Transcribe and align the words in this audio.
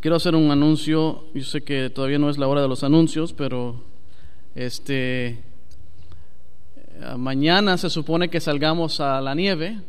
quiero 0.00 0.16
hacer 0.16 0.34
un 0.34 0.50
anuncio. 0.50 1.24
Yo 1.34 1.44
sé 1.44 1.62
que 1.62 1.90
todavía 1.90 2.18
no 2.18 2.30
es 2.30 2.38
la 2.38 2.48
hora 2.48 2.62
de 2.62 2.68
los 2.68 2.84
anuncios, 2.84 3.32
pero 3.32 3.82
este 4.54 5.26
eh, 5.28 7.14
mañana 7.16 7.76
se 7.76 7.90
supone 7.90 8.28
que 8.28 8.40
salgamos 8.40 9.00
a 9.00 9.20
la 9.20 9.34
nieve 9.34 9.80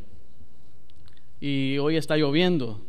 y 1.40 1.78
hoy 1.78 1.98
está 1.98 2.18
lloviendo. 2.18 2.82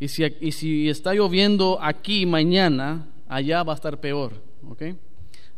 Y 0.00 0.08
si, 0.08 0.24
y 0.40 0.52
si 0.52 0.88
está 0.88 1.12
lloviendo 1.12 1.78
aquí 1.82 2.24
mañana, 2.24 3.08
allá 3.28 3.62
va 3.64 3.72
a 3.72 3.76
estar 3.76 4.00
peor, 4.00 4.32
¿ok? 4.68 4.82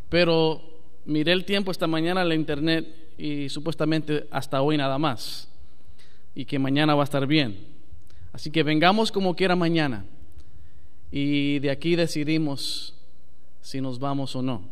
Pero 0.09 0.63
miré 1.05 1.33
el 1.33 1.45
tiempo 1.45 1.71
esta 1.71 1.87
mañana 1.87 2.23
en 2.23 2.29
la 2.29 2.35
internet 2.35 2.87
y 3.19 3.49
supuestamente 3.51 4.27
hasta 4.31 4.63
hoy 4.63 4.77
nada 4.77 4.99
más. 4.99 5.49
Y 6.35 6.47
que 6.47 6.59
mañana 6.59 6.95
va 6.95 7.03
a 7.03 7.05
estar 7.05 7.27
bien. 7.27 7.59
Así 8.33 8.51
que 8.51 8.63
vengamos 8.63 9.13
como 9.13 9.37
quiera 9.37 9.57
mañana. 9.57 10.05
Y 11.11 11.59
de 11.59 11.71
aquí 11.71 11.97
decidimos 11.97 12.95
si 13.61 13.81
nos 13.81 13.99
vamos 13.99 14.35
o 14.37 14.43
no. 14.43 14.63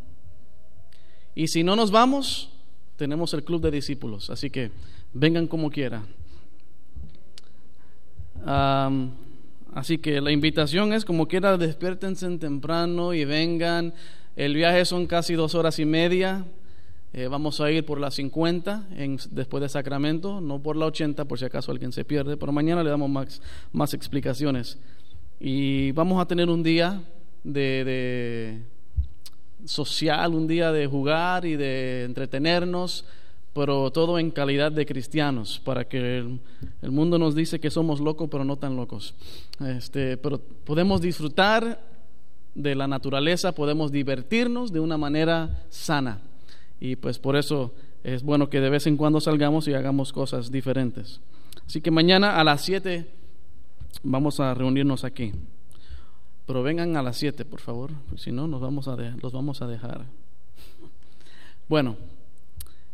Y 1.34 1.48
si 1.48 1.62
no 1.62 1.76
nos 1.76 1.90
vamos, 1.90 2.50
tenemos 2.96 3.32
el 3.34 3.44
club 3.44 3.62
de 3.62 3.70
discípulos. 3.70 4.30
Así 4.30 4.50
que 4.50 4.70
vengan 5.12 5.46
como 5.46 5.70
quiera. 5.70 6.02
así 9.74 9.98
que 9.98 10.20
la 10.20 10.32
invitación 10.32 10.92
es 10.92 11.04
como 11.04 11.28
quiera, 11.28 11.56
despiértense 11.56 12.28
temprano 12.38 13.14
y 13.14 13.24
vengan. 13.24 13.94
El 14.36 14.55
viaje 14.55 14.84
son 14.84 15.06
casi 15.06 15.34
dos 15.34 15.55
horas 15.55 15.78
y 15.78 15.84
media. 15.84 16.44
Eh, 17.12 17.27
vamos 17.27 17.60
a 17.60 17.70
ir 17.70 17.86
por 17.86 17.98
la 17.98 18.10
50 18.10 18.88
en, 18.96 19.18
después 19.30 19.62
de 19.62 19.68
Sacramento, 19.68 20.41
no 20.41 20.60
por 20.60 20.77
la 20.77 20.86
80 20.86 21.24
por 21.24 21.38
si 21.38 21.46
acaso 21.46 21.72
alguien 21.72 21.91
se 21.91 22.05
pierde, 22.05 22.36
pero 22.36 22.52
mañana 22.52 22.82
le 22.82 22.91
damos 22.91 23.08
más, 23.08 23.41
más 23.72 23.94
explicaciones. 23.94 24.78
Y 25.41 25.92
vamos 25.92 26.20
a 26.20 26.27
tener 26.27 26.48
un 26.48 26.62
día 26.62 27.01
de, 27.45 28.60
social, 29.64 30.34
un 30.34 30.48
día 30.48 30.72
de 30.72 30.86
jugar 30.86 31.45
y 31.45 31.55
de 31.55 32.05
entretenernos, 32.05 33.05
pero 33.55 33.91
todo 33.92 34.19
en 34.19 34.30
calidad 34.30 34.72
de 34.72 34.84
cristianos, 34.84 35.61
para 35.64 35.84
que 35.84 36.19
el, 36.19 36.91
mundo 36.91 37.19
nos 37.19 37.34
dice 37.34 37.61
que 37.61 37.70
somos 37.70 38.00
locos, 38.00 38.28
pero 38.30 38.45
no 38.45 38.56
tan 38.56 38.77
locos. 38.77 39.14
Este, 39.64 40.17
pero 40.17 40.39
podemos 40.39 41.00
disfrutar 41.00 41.80
de 42.55 42.75
la 42.75 42.89
naturaleza, 42.89 43.52
podemos 43.52 43.92
divertirnos 43.92 44.73
de 44.73 44.80
una 44.80 44.98
manera 44.98 45.64
sana. 45.70 46.20
Y 46.80 46.97
pues 46.97 47.19
por 47.19 47.36
eso 47.36 47.73
es 48.02 48.23
bueno 48.25 48.50
que 48.50 48.61
de 48.61 48.70
vez 48.70 48.86
en 48.89 48.97
cuando 48.97 49.20
salgamos 49.20 49.69
y 49.69 49.75
hagamos 49.75 50.12
cosas 50.12 50.50
diferentes. 50.50 51.20
Así 51.64 51.80
que 51.80 51.91
mañana 51.91 52.41
a 52.41 52.45
las 52.45 52.62
7 52.62 53.17
vamos 54.02 54.41
a 54.41 54.54
reunirnos 54.54 55.04
aquí. 55.04 55.32
Pero 56.46 56.62
vengan 56.62 56.96
a 56.96 57.02
las 57.02 57.16
7, 57.18 57.44
por 57.44 57.60
favor, 57.60 57.91
si 58.16 58.32
no, 58.32 58.46
nos 58.48 58.60
vamos 58.60 58.88
a 58.88 58.96
los 58.96 59.32
vamos 59.32 59.60
a 59.60 59.66
dejar. 59.66 60.06
Bueno, 61.68 61.96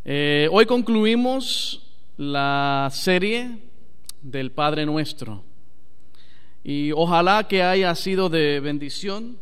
eh, 0.05 0.49
hoy 0.51 0.67
concluimos 0.67 1.87
la 2.17 2.89
serie 2.93 3.59
del 4.23 4.51
Padre 4.51 4.85
Nuestro. 4.87 5.45
Y 6.65 6.93
ojalá 6.93 7.47
que 7.47 7.63
haya 7.63 7.95
sido 7.95 8.29
de 8.29 8.59
bendición 8.59 9.37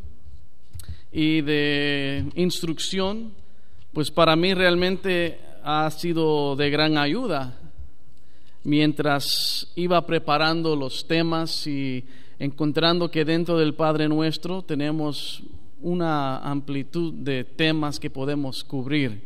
y 1.10 1.40
de 1.40 2.26
instrucción, 2.34 3.32
pues 3.92 4.10
para 4.10 4.34
mí 4.34 4.54
realmente 4.54 5.40
ha 5.62 5.90
sido 5.90 6.56
de 6.56 6.68
gran 6.68 6.98
ayuda 6.98 7.58
mientras 8.64 9.72
iba 9.74 10.04
preparando 10.06 10.76
los 10.76 11.06
temas 11.06 11.66
y 11.66 12.04
encontrando 12.38 13.10
que 13.10 13.24
dentro 13.24 13.58
del 13.58 13.74
Padre 13.74 14.08
Nuestro 14.08 14.62
tenemos 14.62 15.42
una 15.80 16.38
amplitud 16.38 17.12
de 17.14 17.44
temas 17.44 17.98
que 17.98 18.10
podemos 18.10 18.62
cubrir 18.64 19.22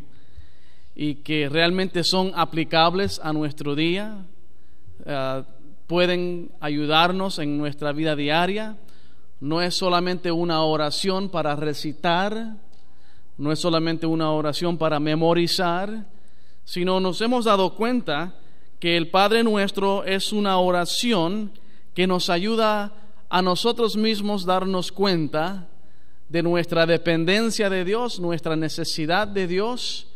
y 0.95 1.17
que 1.17 1.49
realmente 1.49 2.03
son 2.03 2.33
aplicables 2.35 3.21
a 3.23 3.33
nuestro 3.33 3.75
día, 3.75 4.25
eh, 5.05 5.43
pueden 5.87 6.51
ayudarnos 6.61 7.39
en 7.39 7.59
nuestra 7.59 7.93
vida 7.93 8.17
diaria. 8.17 8.77
No 9.41 9.61
es 9.61 9.75
solamente 9.75 10.33
una 10.33 10.63
oración 10.63 11.29
para 11.29 11.55
recitar, 11.55 12.57
no 13.37 13.53
es 13.53 13.59
solamente 13.59 14.07
una 14.07 14.31
oración 14.31 14.79
para 14.79 14.99
memorizar, 14.99 16.07
sino 16.65 16.99
nos 16.99 17.21
hemos 17.21 17.45
dado 17.45 17.75
cuenta 17.75 18.35
que 18.81 18.97
el 18.97 19.09
Padre 19.09 19.43
nuestro 19.43 20.05
es 20.05 20.33
una 20.33 20.59
oración 20.59 21.53
que 21.95 22.07
nos 22.07 22.29
ayuda 22.29 22.93
a 23.29 23.43
nosotros 23.43 23.97
mismos 23.97 24.45
darnos 24.45 24.93
cuenta 24.93 25.69
de 26.29 26.43
nuestra 26.43 26.87
dependencia 26.87 27.71
de 27.71 27.85
Dios, 27.85 28.21
nuestra 28.21 28.57
necesidad 28.57 29.27
de 29.29 29.47
Dios 29.47 30.09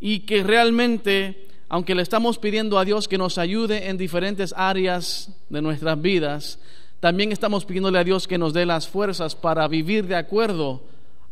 y 0.00 0.20
que 0.20 0.42
realmente, 0.42 1.46
aunque 1.68 1.94
le 1.94 2.02
estamos 2.02 2.38
pidiendo 2.38 2.78
a 2.78 2.84
Dios 2.84 3.06
que 3.06 3.18
nos 3.18 3.36
ayude 3.36 3.88
en 3.88 3.98
diferentes 3.98 4.54
áreas 4.56 5.30
de 5.48 5.60
nuestras 5.60 6.00
vidas, 6.00 6.58
también 7.00 7.32
estamos 7.32 7.64
pidiéndole 7.64 7.98
a 7.98 8.04
Dios 8.04 8.26
que 8.26 8.38
nos 8.38 8.52
dé 8.52 8.66
las 8.66 8.88
fuerzas 8.88 9.34
para 9.34 9.66
vivir 9.68 10.06
de 10.06 10.16
acuerdo 10.16 10.82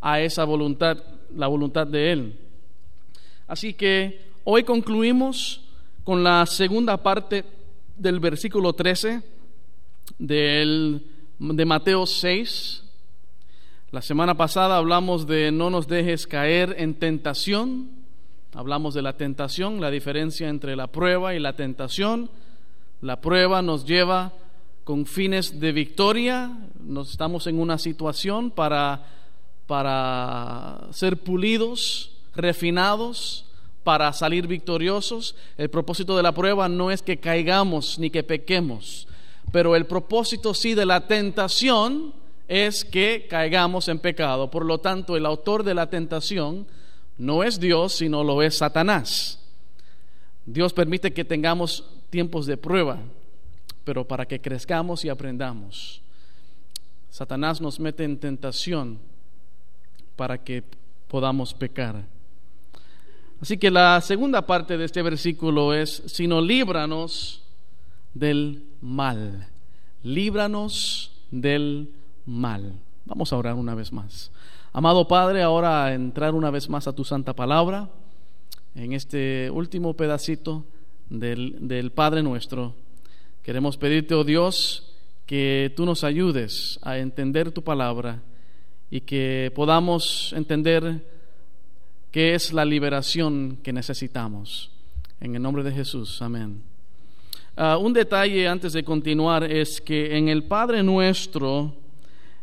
a 0.00 0.20
esa 0.20 0.44
voluntad, 0.44 0.98
la 1.34 1.46
voluntad 1.46 1.86
de 1.86 2.12
Él. 2.12 2.38
Así 3.46 3.74
que 3.74 4.20
hoy 4.44 4.64
concluimos 4.64 5.67
con 6.08 6.24
la 6.24 6.46
segunda 6.46 6.96
parte 6.96 7.44
del 7.98 8.18
versículo 8.18 8.72
13 8.72 9.22
del, 10.18 11.02
de 11.38 11.64
Mateo 11.66 12.06
6. 12.06 12.82
La 13.90 14.00
semana 14.00 14.34
pasada 14.34 14.78
hablamos 14.78 15.26
de 15.26 15.52
no 15.52 15.68
nos 15.68 15.86
dejes 15.86 16.26
caer 16.26 16.76
en 16.78 16.94
tentación. 16.94 17.90
Hablamos 18.54 18.94
de 18.94 19.02
la 19.02 19.18
tentación, 19.18 19.82
la 19.82 19.90
diferencia 19.90 20.48
entre 20.48 20.76
la 20.76 20.86
prueba 20.86 21.34
y 21.34 21.40
la 21.40 21.52
tentación. 21.56 22.30
La 23.02 23.20
prueba 23.20 23.60
nos 23.60 23.84
lleva 23.84 24.32
con 24.84 25.04
fines 25.04 25.60
de 25.60 25.72
victoria. 25.72 26.58
Nos 26.80 27.10
estamos 27.10 27.46
en 27.46 27.60
una 27.60 27.76
situación 27.76 28.50
para, 28.50 29.04
para 29.66 30.88
ser 30.90 31.18
pulidos, 31.18 32.16
refinados, 32.34 33.44
para 33.84 34.12
salir 34.12 34.46
victoriosos. 34.46 35.34
El 35.56 35.70
propósito 35.70 36.16
de 36.16 36.22
la 36.22 36.32
prueba 36.32 36.68
no 36.68 36.90
es 36.90 37.02
que 37.02 37.18
caigamos 37.18 37.98
ni 37.98 38.10
que 38.10 38.22
pequemos, 38.22 39.08
pero 39.52 39.76
el 39.76 39.86
propósito 39.86 40.54
sí 40.54 40.74
de 40.74 40.86
la 40.86 41.06
tentación 41.06 42.12
es 42.48 42.84
que 42.84 43.26
caigamos 43.28 43.88
en 43.88 43.98
pecado. 43.98 44.50
Por 44.50 44.64
lo 44.64 44.78
tanto, 44.78 45.16
el 45.16 45.26
autor 45.26 45.62
de 45.62 45.74
la 45.74 45.90
tentación 45.90 46.66
no 47.18 47.42
es 47.42 47.60
Dios, 47.60 47.94
sino 47.94 48.24
lo 48.24 48.42
es 48.42 48.56
Satanás. 48.56 49.38
Dios 50.46 50.72
permite 50.72 51.12
que 51.12 51.24
tengamos 51.24 51.84
tiempos 52.08 52.46
de 52.46 52.56
prueba, 52.56 52.98
pero 53.84 54.06
para 54.06 54.26
que 54.26 54.40
crezcamos 54.40 55.04
y 55.04 55.10
aprendamos. 55.10 56.00
Satanás 57.10 57.60
nos 57.60 57.80
mete 57.80 58.04
en 58.04 58.18
tentación 58.18 58.98
para 60.16 60.38
que 60.38 60.62
podamos 61.08 61.52
pecar. 61.52 62.04
Así 63.40 63.56
que 63.56 63.70
la 63.70 64.00
segunda 64.00 64.46
parte 64.46 64.76
de 64.76 64.84
este 64.84 65.00
versículo 65.00 65.72
es, 65.72 66.02
sino 66.06 66.40
líbranos 66.40 67.42
del 68.12 68.64
mal, 68.80 69.46
líbranos 70.02 71.12
del 71.30 71.90
mal. 72.26 72.72
Vamos 73.04 73.32
a 73.32 73.36
orar 73.36 73.54
una 73.54 73.76
vez 73.76 73.92
más. 73.92 74.32
Amado 74.72 75.06
Padre, 75.06 75.42
ahora 75.42 75.84
a 75.84 75.94
entrar 75.94 76.34
una 76.34 76.50
vez 76.50 76.68
más 76.68 76.88
a 76.88 76.92
tu 76.92 77.04
santa 77.04 77.32
palabra, 77.32 77.88
en 78.74 78.92
este 78.92 79.50
último 79.50 79.94
pedacito 79.94 80.64
del, 81.08 81.56
del 81.60 81.92
Padre 81.92 82.24
nuestro, 82.24 82.74
queremos 83.42 83.76
pedirte, 83.76 84.14
oh 84.14 84.24
Dios, 84.24 84.96
que 85.26 85.72
tú 85.76 85.86
nos 85.86 86.02
ayudes 86.02 86.80
a 86.82 86.98
entender 86.98 87.52
tu 87.52 87.62
palabra 87.62 88.20
y 88.90 89.02
que 89.02 89.52
podamos 89.54 90.32
entender 90.32 91.17
¿Qué 92.18 92.34
es 92.34 92.52
la 92.52 92.64
liberación 92.64 93.60
que 93.62 93.72
necesitamos? 93.72 94.72
En 95.20 95.36
el 95.36 95.40
nombre 95.40 95.62
de 95.62 95.70
Jesús, 95.70 96.20
amén. 96.20 96.60
Ah, 97.56 97.78
un 97.78 97.92
detalle 97.92 98.48
antes 98.48 98.72
de 98.72 98.82
continuar 98.82 99.44
es 99.44 99.80
que 99.80 100.18
en 100.18 100.28
el 100.28 100.42
Padre 100.42 100.82
Nuestro, 100.82 101.76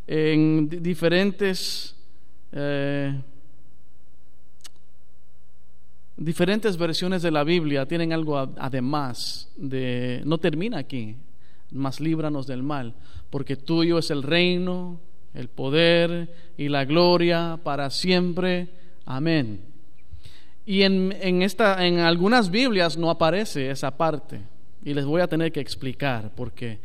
en 0.07 0.69
diferentes, 0.81 1.93
eh, 2.53 3.21
diferentes 6.15 6.77
versiones 6.77 7.21
de 7.21 7.31
la 7.31 7.43
Biblia 7.43 7.85
tienen 7.85 8.13
algo 8.13 8.37
además 8.37 9.51
de, 9.57 10.21
no 10.23 10.37
termina 10.37 10.77
aquí, 10.77 11.17
más 11.71 11.99
líbranos 11.99 12.47
del 12.47 12.63
mal, 12.63 12.93
porque 13.29 13.57
tuyo 13.57 13.97
es 13.97 14.09
el 14.09 14.23
reino, 14.23 15.01
el 15.33 15.49
poder 15.49 16.33
y 16.57 16.69
la 16.69 16.85
gloria 16.85 17.59
para 17.61 17.89
siempre 17.89 18.84
Amén. 19.05 19.61
Y 20.65 20.81
en, 20.81 21.15
en, 21.21 21.41
esta, 21.41 21.85
en 21.85 21.99
algunas 21.99 22.49
Biblias 22.49 22.97
no 22.97 23.09
aparece 23.09 23.69
esa 23.69 23.95
parte. 23.95 24.41
Y 24.83 24.93
les 24.93 25.05
voy 25.05 25.21
a 25.21 25.27
tener 25.27 25.51
que 25.51 25.59
explicar 25.59 26.31
porque 26.35 26.79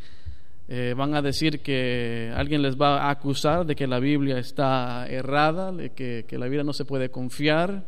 eh, 0.68 0.94
van 0.96 1.14
a 1.14 1.22
decir 1.22 1.60
que 1.60 2.32
alguien 2.34 2.62
les 2.62 2.80
va 2.80 3.02
a 3.02 3.10
acusar 3.10 3.66
de 3.66 3.74
que 3.74 3.86
la 3.86 3.98
Biblia 3.98 4.38
está 4.38 5.06
errada, 5.08 5.72
de 5.72 5.90
que, 5.90 6.24
que 6.28 6.38
la 6.38 6.46
Biblia 6.46 6.64
no 6.64 6.72
se 6.72 6.84
puede 6.84 7.10
confiar 7.10 7.84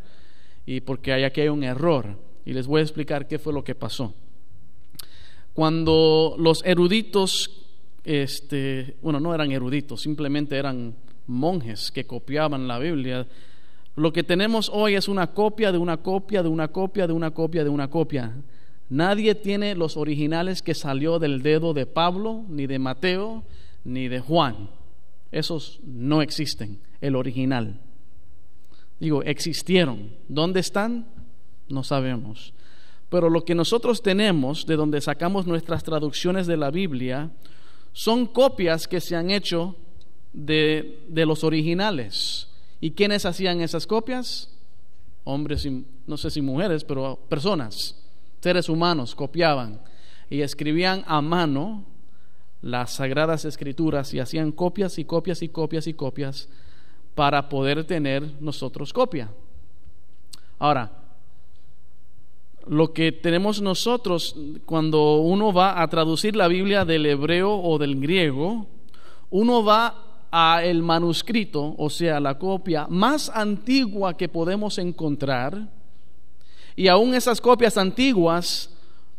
y 0.66 0.80
porque 0.80 1.12
hay, 1.12 1.24
aquí 1.24 1.42
hay 1.42 1.48
un 1.48 1.64
error. 1.64 2.18
Y 2.44 2.52
les 2.52 2.66
voy 2.66 2.80
a 2.80 2.82
explicar 2.82 3.28
qué 3.28 3.38
fue 3.38 3.52
lo 3.52 3.62
que 3.62 3.74
pasó. 3.74 4.14
Cuando 5.54 6.34
los 6.38 6.64
eruditos, 6.64 7.66
este, 8.04 8.96
bueno, 9.02 9.20
no 9.20 9.34
eran 9.34 9.52
eruditos, 9.52 10.00
simplemente 10.00 10.56
eran 10.56 10.94
monjes 11.26 11.90
que 11.90 12.04
copiaban 12.04 12.66
la 12.66 12.78
Biblia, 12.78 13.26
lo 13.94 14.12
que 14.12 14.22
tenemos 14.22 14.70
hoy 14.72 14.94
es 14.94 15.08
una 15.08 15.28
copia 15.28 15.70
de 15.70 15.78
una 15.78 15.98
copia 15.98 16.42
de 16.42 16.48
una 16.48 16.68
copia 16.68 17.06
de 17.06 17.12
una 17.12 17.30
copia 17.30 17.64
de 17.64 17.70
una 17.70 17.88
copia. 17.88 18.32
Nadie 18.88 19.34
tiene 19.34 19.74
los 19.74 19.96
originales 19.96 20.62
que 20.62 20.74
salió 20.74 21.18
del 21.18 21.42
dedo 21.42 21.72
de 21.72 21.86
Pablo, 21.86 22.44
ni 22.48 22.66
de 22.66 22.78
Mateo, 22.78 23.42
ni 23.84 24.08
de 24.08 24.20
Juan. 24.20 24.68
Esos 25.30 25.80
no 25.82 26.20
existen, 26.20 26.78
el 27.00 27.16
original. 27.16 27.80
Digo, 29.00 29.22
existieron. 29.22 30.10
¿Dónde 30.28 30.60
están? 30.60 31.06
No 31.68 31.84
sabemos. 31.84 32.52
Pero 33.08 33.30
lo 33.30 33.44
que 33.44 33.54
nosotros 33.54 34.02
tenemos, 34.02 34.66
de 34.66 34.76
donde 34.76 35.00
sacamos 35.00 35.46
nuestras 35.46 35.82
traducciones 35.82 36.46
de 36.46 36.56
la 36.56 36.70
Biblia, 36.70 37.30
son 37.92 38.26
copias 38.26 38.86
que 38.86 39.00
se 39.00 39.16
han 39.16 39.30
hecho 39.30 39.76
de, 40.32 41.02
de 41.08 41.26
los 41.26 41.44
originales. 41.44 42.51
¿Y 42.82 42.90
quiénes 42.90 43.24
hacían 43.26 43.60
esas 43.60 43.86
copias? 43.86 44.48
Hombres, 45.22 45.64
y, 45.64 45.86
no 46.08 46.16
sé 46.16 46.32
si 46.32 46.42
mujeres, 46.42 46.82
pero 46.82 47.16
personas, 47.28 47.94
seres 48.40 48.68
humanos, 48.68 49.14
copiaban 49.14 49.80
y 50.28 50.40
escribían 50.40 51.04
a 51.06 51.22
mano 51.22 51.84
las 52.60 52.94
sagradas 52.94 53.44
escrituras 53.44 54.12
y 54.14 54.18
hacían 54.18 54.50
copias 54.50 54.98
y 54.98 55.04
copias 55.04 55.42
y 55.42 55.48
copias 55.48 55.86
y 55.86 55.94
copias 55.94 56.48
para 57.14 57.48
poder 57.48 57.84
tener 57.84 58.24
nosotros 58.40 58.92
copia. 58.92 59.30
Ahora, 60.58 60.90
lo 62.66 62.92
que 62.92 63.12
tenemos 63.12 63.62
nosotros 63.62 64.34
cuando 64.66 65.18
uno 65.18 65.52
va 65.52 65.80
a 65.80 65.88
traducir 65.88 66.34
la 66.34 66.48
Biblia 66.48 66.84
del 66.84 67.06
hebreo 67.06 67.54
o 67.54 67.78
del 67.78 68.00
griego, 68.00 68.66
uno 69.30 69.62
va 69.62 70.11
a 70.32 70.64
el 70.64 70.82
manuscrito, 70.82 71.74
o 71.76 71.90
sea, 71.90 72.18
la 72.18 72.38
copia 72.38 72.86
más 72.88 73.30
antigua 73.32 74.16
que 74.16 74.28
podemos 74.28 74.78
encontrar, 74.78 75.68
y 76.74 76.88
aún 76.88 77.14
esas 77.14 77.40
copias 77.40 77.76
antiguas 77.76 78.70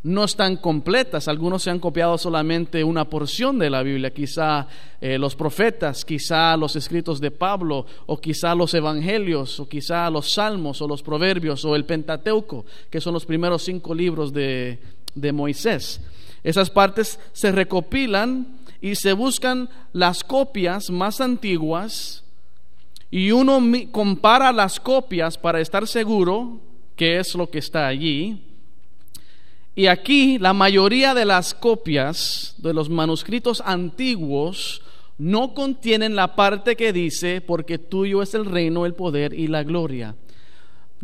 no 0.01 0.25
están 0.25 0.57
completas. 0.57 1.27
Algunos 1.27 1.63
se 1.63 1.69
han 1.69 1.79
copiado 1.79 2.17
solamente 2.17 2.83
una 2.83 3.05
porción 3.05 3.57
de 3.57 3.69
la 3.69 3.83
Biblia, 3.83 4.11
quizá 4.11 4.67
eh, 4.99 5.17
los 5.17 5.35
profetas, 5.35 6.03
quizá 6.03 6.57
los 6.57 6.75
escritos 6.75 7.21
de 7.21 7.31
Pablo, 7.31 7.85
o 8.05 8.19
quizá 8.19 8.53
los 8.53 8.73
evangelios, 8.73 9.59
o 9.59 9.69
quizá 9.69 10.09
los 10.09 10.33
salmos, 10.33 10.81
o 10.81 10.87
los 10.87 11.01
proverbios, 11.01 11.63
o 11.63 11.75
el 11.75 11.85
Pentateuco, 11.85 12.65
que 12.89 12.99
son 12.99 13.13
los 13.13 13.25
primeros 13.25 13.63
cinco 13.63 13.95
libros 13.95 14.33
de, 14.33 14.79
de 15.15 15.31
Moisés. 15.31 16.01
Esas 16.43 16.69
partes 16.69 17.19
se 17.31 17.51
recopilan 17.51 18.62
y 18.83 18.95
se 18.95 19.13
buscan 19.13 19.69
las 19.93 20.25
copias 20.25 20.89
más 20.89 21.21
antiguas 21.21 22.21
y 23.09 23.31
uno 23.31 23.61
compara 23.93 24.51
las 24.51 24.77
copias 24.77 25.37
para 25.37 25.61
estar 25.61 25.87
seguro 25.87 26.59
que 26.97 27.17
es 27.17 27.33
lo 27.33 27.49
que 27.49 27.59
está 27.59 27.87
allí. 27.87 28.43
Y 29.73 29.87
aquí 29.87 30.37
la 30.37 30.51
mayoría 30.51 31.13
de 31.13 31.23
las 31.23 31.53
copias 31.53 32.55
de 32.57 32.73
los 32.73 32.89
manuscritos 32.89 33.63
antiguos 33.65 34.81
no 35.17 35.53
contienen 35.53 36.17
la 36.17 36.35
parte 36.35 36.75
que 36.75 36.91
dice, 36.91 37.39
porque 37.39 37.77
tuyo 37.77 38.21
es 38.21 38.33
el 38.33 38.43
reino, 38.43 38.85
el 38.85 38.95
poder 38.95 39.33
y 39.33 39.47
la 39.47 39.63
gloria. 39.63 40.13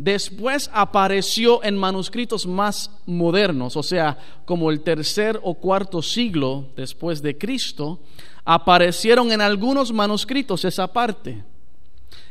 Después 0.01 0.71
apareció 0.73 1.61
en 1.61 1.75
manuscritos 1.75 2.47
más 2.47 2.89
modernos, 3.05 3.75
o 3.75 3.83
sea, 3.83 4.17
como 4.45 4.71
el 4.71 4.79
tercer 4.79 5.37
o 5.43 5.55
cuarto 5.55 6.01
siglo 6.01 6.69
después 6.77 7.21
de 7.21 7.37
Cristo, 7.37 7.99
aparecieron 8.45 9.33
en 9.33 9.41
algunos 9.41 9.91
manuscritos 9.91 10.63
esa 10.63 10.87
parte. 10.93 11.43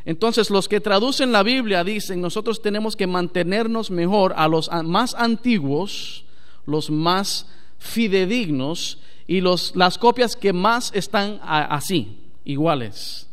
Entonces 0.06 0.48
los 0.48 0.66
que 0.66 0.80
traducen 0.80 1.30
la 1.30 1.42
Biblia 1.42 1.84
dicen, 1.84 2.22
nosotros 2.22 2.62
tenemos 2.62 2.96
que 2.96 3.06
mantenernos 3.06 3.90
mejor 3.90 4.32
a 4.38 4.48
los 4.48 4.70
más 4.84 5.14
antiguos, 5.14 6.24
los 6.64 6.88
más 6.88 7.48
fidedignos 7.78 8.96
y 9.26 9.42
los, 9.42 9.76
las 9.76 9.98
copias 9.98 10.36
que 10.36 10.54
más 10.54 10.90
están 10.94 11.38
así, 11.42 12.16
iguales. 12.46 13.28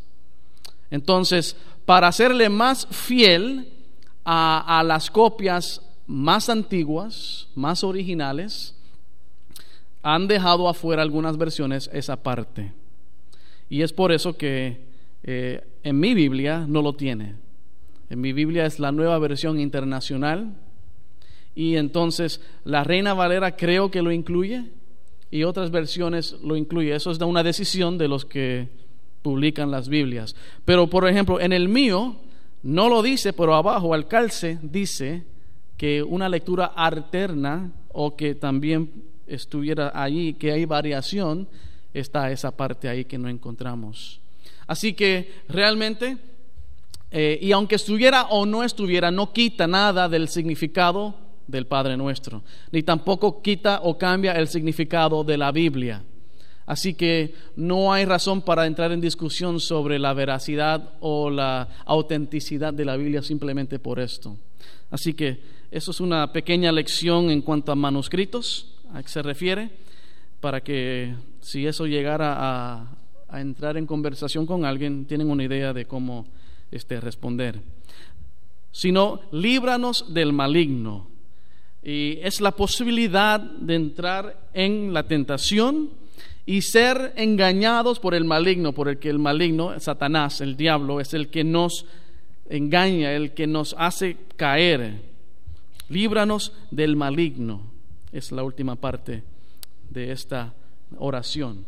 Entonces, 0.90 1.56
para 1.86 2.08
hacerle 2.08 2.50
más 2.50 2.86
fiel, 2.90 3.72
a, 4.28 4.82
las 4.84 5.08
copias 5.08 5.80
más 6.08 6.48
antiguas, 6.48 7.48
más 7.54 7.84
originales, 7.84 8.74
han 10.02 10.26
dejado 10.26 10.68
afuera 10.68 11.02
algunas 11.02 11.36
versiones 11.36 11.88
esa 11.92 12.16
parte. 12.16 12.72
Y 13.70 13.82
es 13.82 13.92
por 13.92 14.10
eso 14.10 14.36
que 14.36 14.80
eh, 15.22 15.64
en 15.84 16.00
mi 16.00 16.14
Biblia 16.14 16.64
no 16.66 16.82
lo 16.82 16.94
tiene. 16.94 17.34
En 18.10 18.20
mi 18.20 18.32
Biblia 18.32 18.66
es 18.66 18.80
la 18.80 18.90
nueva 18.90 19.18
versión 19.18 19.60
internacional. 19.60 20.54
Y 21.54 21.76
entonces 21.76 22.40
la 22.64 22.82
Reina 22.84 23.14
Valera 23.14 23.56
creo 23.56 23.90
que 23.90 24.02
lo 24.02 24.10
incluye 24.10 24.64
y 25.30 25.44
otras 25.44 25.70
versiones 25.70 26.36
lo 26.42 26.56
incluye. 26.56 26.94
Eso 26.94 27.12
es 27.12 27.20
una 27.20 27.42
decisión 27.44 27.96
de 27.96 28.08
los 28.08 28.24
que 28.24 28.68
publican 29.22 29.70
las 29.70 29.88
Biblias. 29.88 30.34
Pero 30.64 30.88
por 30.88 31.08
ejemplo, 31.08 31.40
en 31.40 31.52
el 31.52 31.68
mío 31.68 32.16
no 32.62 32.88
lo 32.88 33.02
dice, 33.02 33.32
pero 33.32 33.54
abajo 33.54 33.94
al 33.94 34.08
calce 34.08 34.58
dice 34.62 35.24
que 35.76 36.02
una 36.02 36.28
lectura 36.28 36.66
alterna 36.66 37.70
o 37.92 38.16
que 38.16 38.34
también 38.34 39.04
estuviera 39.26 39.92
allí, 39.94 40.34
que 40.34 40.52
hay 40.52 40.64
variación, 40.64 41.48
está 41.92 42.30
esa 42.30 42.50
parte 42.50 42.88
ahí 42.88 43.04
que 43.04 43.18
no 43.18 43.28
encontramos. 43.28 44.20
Así 44.66 44.94
que 44.94 45.42
realmente, 45.48 46.18
eh, 47.10 47.38
y 47.40 47.52
aunque 47.52 47.76
estuviera 47.76 48.26
o 48.30 48.46
no 48.46 48.64
estuviera, 48.64 49.10
no 49.10 49.32
quita 49.32 49.66
nada 49.66 50.08
del 50.08 50.28
significado 50.28 51.14
del 51.46 51.66
Padre 51.66 51.96
nuestro, 51.96 52.42
ni 52.72 52.82
tampoco 52.82 53.40
quita 53.42 53.80
o 53.82 53.96
cambia 53.96 54.32
el 54.32 54.48
significado 54.48 55.22
de 55.22 55.38
la 55.38 55.52
Biblia. 55.52 56.02
Así 56.66 56.94
que 56.94 57.32
no 57.54 57.92
hay 57.92 58.04
razón 58.04 58.42
para 58.42 58.66
entrar 58.66 58.90
en 58.90 59.00
discusión 59.00 59.60
sobre 59.60 60.00
la 60.00 60.12
veracidad 60.12 60.94
o 61.00 61.30
la 61.30 61.68
autenticidad 61.84 62.74
de 62.74 62.84
la 62.84 62.96
Biblia 62.96 63.22
simplemente 63.22 63.78
por 63.78 64.00
esto. 64.00 64.36
Así 64.90 65.14
que 65.14 65.38
eso 65.70 65.92
es 65.92 66.00
una 66.00 66.32
pequeña 66.32 66.72
lección 66.72 67.30
en 67.30 67.42
cuanto 67.42 67.70
a 67.70 67.76
manuscritos, 67.76 68.74
a 68.92 69.00
qué 69.02 69.08
se 69.08 69.22
refiere, 69.22 69.70
para 70.40 70.60
que 70.60 71.14
si 71.40 71.66
eso 71.66 71.86
llegara 71.86 72.34
a, 72.38 73.40
entrar 73.40 73.76
en 73.76 73.86
conversación 73.86 74.46
con 74.46 74.64
alguien, 74.64 75.04
tienen 75.04 75.30
una 75.30 75.44
idea 75.44 75.72
de 75.72 75.84
cómo 75.84 76.26
este, 76.70 77.00
responder. 77.00 77.60
Sino, 78.72 79.20
líbranos 79.30 80.14
del 80.14 80.32
maligno. 80.32 81.08
Y 81.82 82.18
es 82.22 82.40
la 82.40 82.52
posibilidad 82.52 83.38
de 83.38 83.74
entrar 83.74 84.48
en 84.54 84.94
la 84.94 85.02
tentación 85.02 85.90
y 86.46 86.62
ser 86.62 87.12
engañados 87.16 87.98
por 87.98 88.14
el 88.14 88.24
maligno, 88.24 88.72
por 88.72 88.88
el 88.88 88.98
que 88.98 89.10
el 89.10 89.18
maligno, 89.18 89.78
Satanás, 89.80 90.40
el 90.40 90.56
diablo, 90.56 91.00
es 91.00 91.12
el 91.12 91.28
que 91.28 91.42
nos 91.42 91.86
engaña, 92.48 93.12
el 93.12 93.34
que 93.34 93.48
nos 93.48 93.74
hace 93.76 94.16
caer. 94.36 95.02
Líbranos 95.88 96.52
del 96.70 96.94
maligno. 96.94 97.62
Es 98.12 98.30
la 98.30 98.44
última 98.44 98.76
parte 98.76 99.24
de 99.90 100.12
esta 100.12 100.54
oración. 100.98 101.64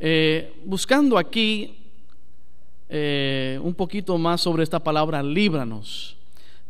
Eh, 0.00 0.52
buscando 0.64 1.16
aquí 1.16 1.76
eh, 2.88 3.58
un 3.62 3.74
poquito 3.74 4.18
más 4.18 4.40
sobre 4.40 4.64
esta 4.64 4.80
palabra, 4.80 5.22
líbranos, 5.22 6.16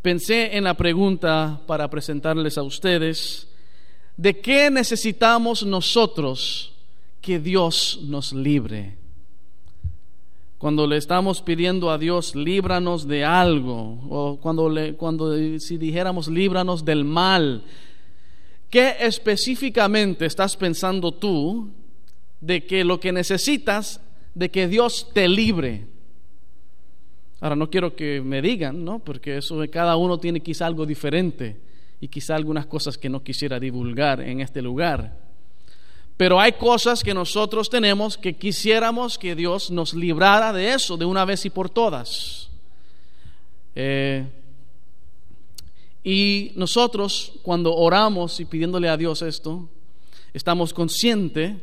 pensé 0.03 0.55
en 0.55 0.65
la 0.65 0.75
pregunta 0.75 1.63
para 1.67 1.89
presentarles 1.89 2.59
a 2.59 2.63
ustedes, 2.63 3.49
¿de 4.19 4.39
qué 4.39 4.71
necesitamos 4.71 5.65
nosotros 5.65 6.74
que 7.25 7.41
Dios 7.41 8.01
nos 8.03 8.35
libre. 8.35 8.99
Cuando 10.59 10.87
le 10.87 10.99
estamos 10.99 11.41
pidiendo 11.41 11.91
a 11.91 11.97
Dios, 11.97 12.35
líbranos 12.35 13.09
de 13.09 13.25
algo, 13.25 13.99
o 14.11 14.39
cuando, 14.41 14.69
le, 14.69 14.95
cuando 14.95 15.59
si 15.59 15.79
dijéramos, 15.79 16.29
líbranos 16.29 16.85
del 16.85 17.05
mal, 17.05 17.65
¿qué 18.69 18.97
específicamente 19.01 20.27
estás 20.27 20.55
pensando 20.55 21.13
tú 21.13 21.71
de 22.43 22.67
que 22.67 22.85
lo 22.85 23.01
que 23.01 23.11
necesitas, 23.11 24.03
de 24.35 24.51
que 24.51 24.69
Dios 24.69 25.11
te 25.15 25.27
libre? 25.27 25.87
Ahora 27.41 27.57
no 27.57 27.71
quiero 27.71 27.97
que 27.97 28.21
me 28.21 28.43
digan, 28.43 28.85
¿no? 28.85 28.99
Porque 28.99 29.39
eso 29.39 29.63
cada 29.73 29.97
uno 29.97 30.19
tiene 30.19 30.41
quizá 30.41 30.67
algo 30.67 30.85
diferente 30.85 31.59
y 32.01 32.09
quizá 32.09 32.37
algunas 32.37 32.67
cosas 32.67 32.99
que 32.99 33.09
no 33.09 33.23
quisiera 33.23 33.59
divulgar 33.59 34.21
en 34.21 34.43
este 34.43 34.61
lugar. 34.61 35.24
Pero 36.17 36.41
hay 36.41 36.53
cosas 36.53 37.03
que 37.03 37.13
nosotros 37.13 37.69
tenemos 37.69 38.17
que 38.17 38.37
quisiéramos 38.37 39.19
que 39.19 39.35
Dios 39.35 39.71
nos 39.71 39.95
librara 39.95 40.53
de 40.53 40.73
eso 40.73 40.97
de 40.97 41.05
una 41.05 41.25
vez 41.25 41.45
y 41.45 41.51
por 41.51 41.69
todas. 41.69 42.49
Eh, 43.75 44.25
y 46.05 46.53
nosotros 46.55 47.33
cuando 47.43 47.75
oramos 47.75 48.39
y 48.39 48.45
pidiéndole 48.45 48.89
a 48.89 48.97
Dios 48.97 49.23
esto, 49.23 49.69
estamos 50.33 50.73
conscientes 50.73 51.57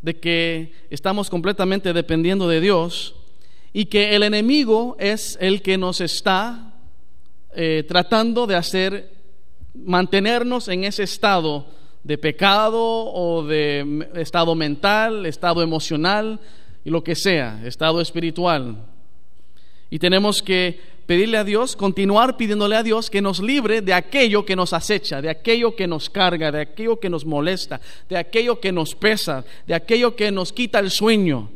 de 0.00 0.20
que 0.20 0.72
estamos 0.90 1.28
completamente 1.28 1.92
dependiendo 1.92 2.48
de 2.48 2.60
Dios 2.60 3.16
y 3.72 3.86
que 3.86 4.14
el 4.14 4.22
enemigo 4.22 4.96
es 4.98 5.36
el 5.40 5.60
que 5.60 5.76
nos 5.76 6.00
está 6.00 6.74
eh, 7.54 7.84
tratando 7.86 8.46
de 8.46 8.54
hacer 8.54 9.12
mantenernos 9.74 10.68
en 10.68 10.84
ese 10.84 11.02
estado 11.02 11.66
de 12.04 12.18
pecado 12.18 12.80
o 12.80 13.42
de 13.42 14.08
estado 14.14 14.54
mental, 14.54 15.24
estado 15.24 15.62
emocional 15.62 16.38
y 16.84 16.90
lo 16.90 17.02
que 17.02 17.14
sea, 17.14 17.60
estado 17.64 18.00
espiritual. 18.00 18.76
Y 19.88 19.98
tenemos 19.98 20.42
que 20.42 20.78
pedirle 21.06 21.38
a 21.38 21.44
Dios, 21.44 21.76
continuar 21.76 22.36
pidiéndole 22.36 22.76
a 22.76 22.82
Dios 22.82 23.08
que 23.08 23.22
nos 23.22 23.40
libre 23.40 23.80
de 23.80 23.94
aquello 23.94 24.44
que 24.44 24.54
nos 24.54 24.74
acecha, 24.74 25.22
de 25.22 25.30
aquello 25.30 25.74
que 25.74 25.86
nos 25.86 26.10
carga, 26.10 26.52
de 26.52 26.60
aquello 26.60 27.00
que 27.00 27.08
nos 27.08 27.24
molesta, 27.24 27.80
de 28.08 28.18
aquello 28.18 28.60
que 28.60 28.70
nos 28.70 28.94
pesa, 28.94 29.44
de 29.66 29.74
aquello 29.74 30.14
que 30.14 30.30
nos 30.30 30.52
quita 30.52 30.80
el 30.80 30.90
sueño. 30.90 31.50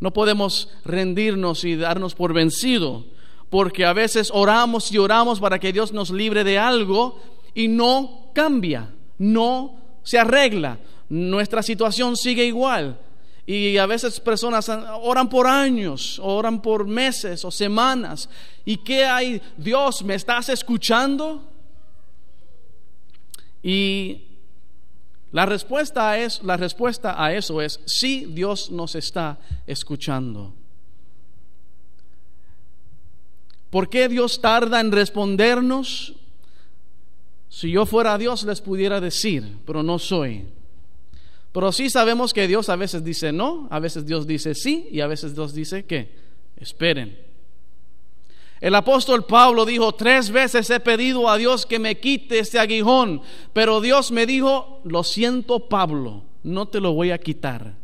No 0.00 0.12
podemos 0.12 0.70
rendirnos 0.84 1.64
y 1.64 1.76
darnos 1.76 2.14
por 2.14 2.32
vencido, 2.32 3.04
porque 3.48 3.84
a 3.84 3.92
veces 3.92 4.30
oramos 4.32 4.90
y 4.90 4.98
oramos 4.98 5.38
para 5.38 5.60
que 5.60 5.72
Dios 5.72 5.92
nos 5.92 6.10
libre 6.10 6.42
de 6.42 6.58
algo 6.58 7.20
y 7.54 7.68
no 7.68 8.30
cambia 8.32 8.90
no 9.20 9.76
se 10.02 10.18
arregla. 10.18 10.78
Nuestra 11.10 11.62
situación 11.62 12.16
sigue 12.16 12.44
igual. 12.44 12.98
Y 13.46 13.76
a 13.76 13.86
veces 13.86 14.18
personas 14.20 14.68
oran 15.02 15.28
por 15.28 15.46
años, 15.46 16.18
oran 16.22 16.62
por 16.62 16.86
meses 16.86 17.44
o 17.44 17.50
semanas. 17.50 18.28
¿Y 18.64 18.78
qué 18.78 19.04
hay? 19.04 19.42
Dios, 19.56 20.02
¿me 20.02 20.14
estás 20.14 20.48
escuchando? 20.48 21.48
Y 23.62 24.22
la 25.32 25.46
respuesta, 25.46 26.18
es, 26.18 26.42
la 26.42 26.56
respuesta 26.56 27.22
a 27.22 27.34
eso 27.34 27.60
es 27.60 27.80
sí, 27.84 28.26
Dios 28.30 28.70
nos 28.70 28.94
está 28.94 29.38
escuchando. 29.66 30.54
¿Por 33.68 33.88
qué 33.88 34.08
Dios 34.08 34.40
tarda 34.40 34.80
en 34.80 34.90
respondernos? 34.90 36.14
Si 37.50 37.72
yo 37.72 37.84
fuera 37.84 38.16
Dios 38.16 38.44
les 38.44 38.60
pudiera 38.60 39.00
decir, 39.00 39.58
pero 39.66 39.82
no 39.82 39.98
soy. 39.98 40.46
Pero 41.52 41.72
sí 41.72 41.90
sabemos 41.90 42.32
que 42.32 42.46
Dios 42.46 42.68
a 42.68 42.76
veces 42.76 43.04
dice 43.04 43.32
no, 43.32 43.66
a 43.70 43.80
veces 43.80 44.06
Dios 44.06 44.26
dice 44.26 44.54
sí 44.54 44.88
y 44.90 45.00
a 45.00 45.08
veces 45.08 45.34
Dios 45.34 45.52
dice 45.52 45.84
que 45.84 46.14
esperen. 46.56 47.18
El 48.60 48.74
apóstol 48.74 49.24
Pablo 49.24 49.64
dijo, 49.64 49.92
tres 49.92 50.30
veces 50.30 50.70
he 50.70 50.80
pedido 50.80 51.28
a 51.28 51.38
Dios 51.38 51.66
que 51.66 51.78
me 51.78 51.98
quite 51.98 52.38
este 52.38 52.58
aguijón, 52.58 53.22
pero 53.52 53.80
Dios 53.80 54.12
me 54.12 54.26
dijo, 54.26 54.80
lo 54.84 55.02
siento 55.02 55.68
Pablo, 55.68 56.24
no 56.42 56.68
te 56.68 56.80
lo 56.80 56.92
voy 56.92 57.10
a 57.10 57.18
quitar. 57.18 57.74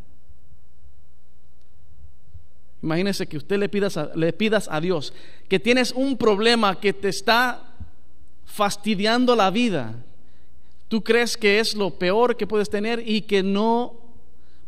Imagínese 2.82 3.26
que 3.26 3.38
usted 3.38 3.58
le 3.58 3.68
pidas, 3.68 3.96
a, 3.96 4.10
le 4.14 4.32
pidas 4.32 4.68
a 4.70 4.80
Dios 4.80 5.12
que 5.48 5.58
tienes 5.58 5.92
un 5.92 6.16
problema 6.16 6.78
que 6.78 6.92
te 6.92 7.08
está 7.08 7.75
fastidiando 8.46 9.36
la 9.36 9.50
vida. 9.50 9.94
Tú 10.88 11.02
crees 11.02 11.36
que 11.36 11.58
es 11.58 11.74
lo 11.74 11.90
peor 11.90 12.36
que 12.36 12.46
puedes 12.46 12.70
tener 12.70 13.06
y 13.06 13.22
que 13.22 13.42
no 13.42 13.94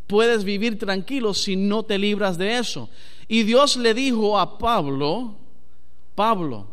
puedes 0.06 0.44
vivir 0.44 0.78
tranquilo 0.78 1.32
si 1.32 1.56
no 1.56 1.85
te 1.85 1.97
libras 1.97 2.37
de 2.37 2.58
eso. 2.58 2.90
Y 3.28 3.44
Dios 3.44 3.76
le 3.76 3.94
dijo 3.94 4.38
a 4.38 4.58
Pablo, 4.58 5.37
Pablo, 6.14 6.66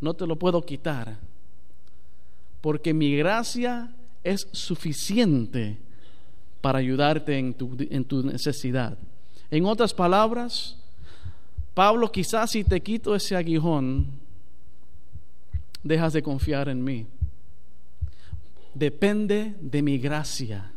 no 0.00 0.14
te 0.14 0.26
lo 0.26 0.36
puedo 0.36 0.60
quitar, 0.62 1.16
porque 2.60 2.92
mi 2.92 3.16
gracia 3.16 3.94
es 4.24 4.48
suficiente 4.52 5.78
para 6.60 6.78
ayudarte 6.78 7.38
en 7.38 7.54
tu, 7.54 7.76
en 7.78 8.04
tu 8.04 8.22
necesidad. 8.22 8.98
En 9.50 9.66
otras 9.66 9.94
palabras, 9.94 10.76
Pablo, 11.74 12.10
quizás 12.10 12.52
si 12.52 12.64
te 12.64 12.80
quito 12.80 13.14
ese 13.14 13.36
aguijón, 13.36 14.06
dejas 15.84 16.12
de 16.14 16.22
confiar 16.22 16.68
en 16.68 16.82
mí. 16.82 17.06
Depende 18.74 19.54
de 19.60 19.82
mi 19.82 19.98
gracia. 19.98 20.72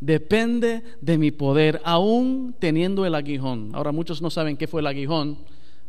Depende 0.00 0.82
de 1.00 1.18
mi 1.18 1.30
poder, 1.30 1.80
aún 1.84 2.54
teniendo 2.58 3.04
el 3.04 3.14
aguijón. 3.14 3.70
Ahora 3.74 3.92
muchos 3.92 4.22
no 4.22 4.30
saben 4.30 4.56
qué 4.56 4.66
fue 4.66 4.80
el 4.80 4.86
aguijón. 4.86 5.38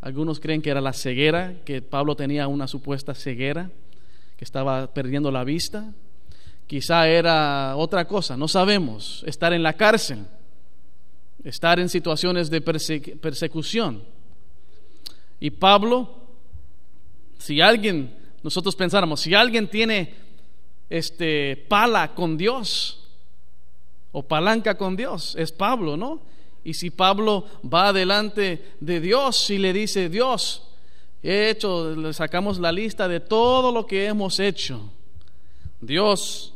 Algunos 0.01 0.39
creen 0.39 0.62
que 0.62 0.70
era 0.70 0.82
la 0.82 0.94
ceguera, 0.94 1.56
que 1.66 1.82
Pablo 1.82 2.16
tenía 2.16 2.48
una 2.48 2.68
supuesta 2.68 3.13
ceguera, 3.13 3.70
que 4.38 4.46
estaba 4.46 4.94
perdiendo 4.94 5.32
la 5.32 5.44
vista. 5.44 5.94
Quizá 6.68 7.08
era 7.08 7.75
otra 7.75 8.06
cosa, 8.06 8.38
no 8.38 8.48
sabemos. 8.48 9.24
Estar 9.28 9.54
en 9.54 9.63
la 9.63 9.74
cárcel, 9.74 10.25
estar 11.44 11.80
en 11.80 11.89
situaciones 11.89 12.50
de 12.50 12.62
persecución. 12.62 14.04
Y 15.39 15.51
Pablo, 15.51 16.28
si 17.38 17.62
alguien 17.62 18.19
nosotros 18.43 18.75
pensáramos, 18.75 19.22
si 19.22 19.34
alguien 19.34 19.67
tiene 19.67 20.13
este 20.89 21.55
pala 21.67 22.13
con 22.15 22.38
Dios 22.38 23.08
o 24.12 24.24
palanca 24.24 24.75
con 24.75 24.96
Dios, 24.96 25.36
es 25.38 25.51
Pablo, 25.51 25.98
¿no? 25.98 26.22
Y 26.63 26.74
si 26.74 26.89
Pablo 26.89 27.46
va 27.72 27.93
delante 27.93 28.74
de 28.79 29.00
Dios 29.00 29.50
y 29.50 29.58
le 29.58 29.72
dice, 29.72 30.10
Dios, 30.10 30.63
he 31.24 31.50
hecho, 31.50 31.96
le 31.96 32.13
sacamos 32.13 32.60
la 32.60 32.72
lista 32.72 33.08
de 33.08 33.19
todo 33.19 33.72
lo 33.72 33.86
que 33.86 34.05
hemos 34.05 34.39
hecho. 34.39 34.91
Dios, 35.81 36.53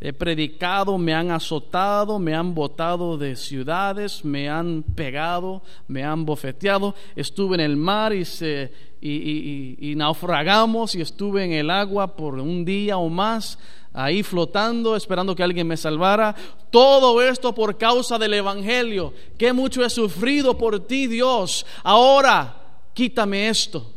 He 0.00 0.12
predicado, 0.12 0.96
me 0.96 1.12
han 1.12 1.32
azotado, 1.32 2.20
me 2.20 2.32
han 2.32 2.54
botado 2.54 3.18
de 3.18 3.34
ciudades, 3.34 4.24
me 4.24 4.48
han 4.48 4.84
pegado, 4.94 5.62
me 5.88 6.04
han 6.04 6.24
bofeteado. 6.24 6.94
Estuve 7.16 7.56
en 7.56 7.60
el 7.62 7.76
mar 7.76 8.12
y, 8.12 8.24
se, 8.24 8.70
y, 9.00 9.94
naufragamos 9.96 10.94
y 10.94 11.00
estuve 11.00 11.44
en 11.44 11.52
el 11.52 11.68
agua 11.68 12.14
por 12.14 12.34
un 12.34 12.64
día 12.64 12.96
o 12.96 13.08
más, 13.08 13.58
ahí 13.92 14.22
flotando, 14.22 14.94
esperando 14.94 15.34
que 15.34 15.42
alguien 15.42 15.66
me 15.66 15.76
salvara. 15.76 16.32
Todo 16.70 17.20
esto 17.20 17.52
por 17.52 17.76
causa 17.76 18.18
del 18.18 18.34
Evangelio. 18.34 19.12
Qué 19.36 19.52
mucho 19.52 19.84
he 19.84 19.90
sufrido 19.90 20.56
por 20.56 20.78
ti, 20.86 21.08
Dios. 21.08 21.66
Ahora, 21.82 22.84
quítame 22.94 23.48
esto. 23.48 23.94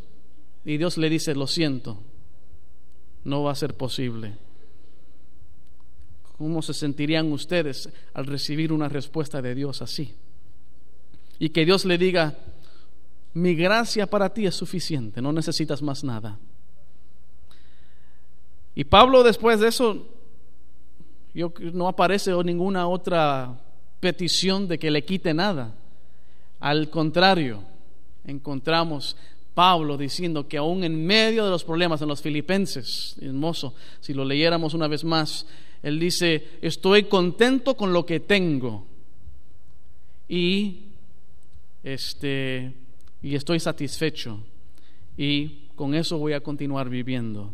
Y 0.65 0.77
Dios 0.77 0.97
le 0.97 1.11
dice, 1.11 1.35
lo 1.35 1.45
siento, 1.45 1.99
no 3.23 3.43
va 3.43 3.51
a 3.51 3.55
ser 3.55 3.75
posible. 3.75 4.33
¿Cómo 6.41 6.63
se 6.63 6.73
sentirían 6.73 7.31
ustedes 7.31 7.87
al 8.15 8.25
recibir 8.25 8.73
una 8.73 8.89
respuesta 8.89 9.43
de 9.43 9.53
Dios 9.53 9.83
así? 9.83 10.15
Y 11.37 11.49
que 11.49 11.65
Dios 11.65 11.85
le 11.85 11.99
diga, 11.99 12.35
mi 13.35 13.53
gracia 13.53 14.07
para 14.07 14.33
ti 14.33 14.47
es 14.47 14.55
suficiente, 14.55 15.21
no 15.21 15.31
necesitas 15.31 15.83
más 15.83 16.03
nada. 16.03 16.39
Y 18.73 18.85
Pablo 18.85 19.21
después 19.21 19.59
de 19.59 19.67
eso, 19.67 20.07
yo, 21.35 21.53
no 21.73 21.87
aparece 21.87 22.33
ninguna 22.43 22.87
otra 22.87 23.59
petición 23.99 24.67
de 24.67 24.79
que 24.79 24.89
le 24.89 25.05
quite 25.05 25.35
nada. 25.35 25.75
Al 26.59 26.89
contrario, 26.89 27.61
encontramos 28.25 29.15
Pablo 29.53 29.95
diciendo 29.95 30.47
que 30.47 30.57
aún 30.57 30.83
en 30.83 31.05
medio 31.05 31.45
de 31.45 31.51
los 31.51 31.63
problemas 31.63 32.01
en 32.01 32.07
los 32.07 32.19
filipenses, 32.19 33.15
hermoso, 33.21 33.75
si 33.99 34.15
lo 34.15 34.25
leyéramos 34.25 34.73
una 34.73 34.87
vez 34.87 35.03
más, 35.03 35.45
él 35.83 35.99
dice, 35.99 36.59
estoy 36.61 37.03
contento 37.03 37.75
con 37.75 37.93
lo 37.93 38.05
que 38.05 38.19
tengo 38.19 38.85
y, 40.29 40.81
este, 41.83 42.73
y 43.21 43.35
estoy 43.35 43.59
satisfecho 43.59 44.39
y 45.17 45.67
con 45.75 45.95
eso 45.95 46.17
voy 46.17 46.33
a 46.33 46.41
continuar 46.41 46.89
viviendo. 46.89 47.53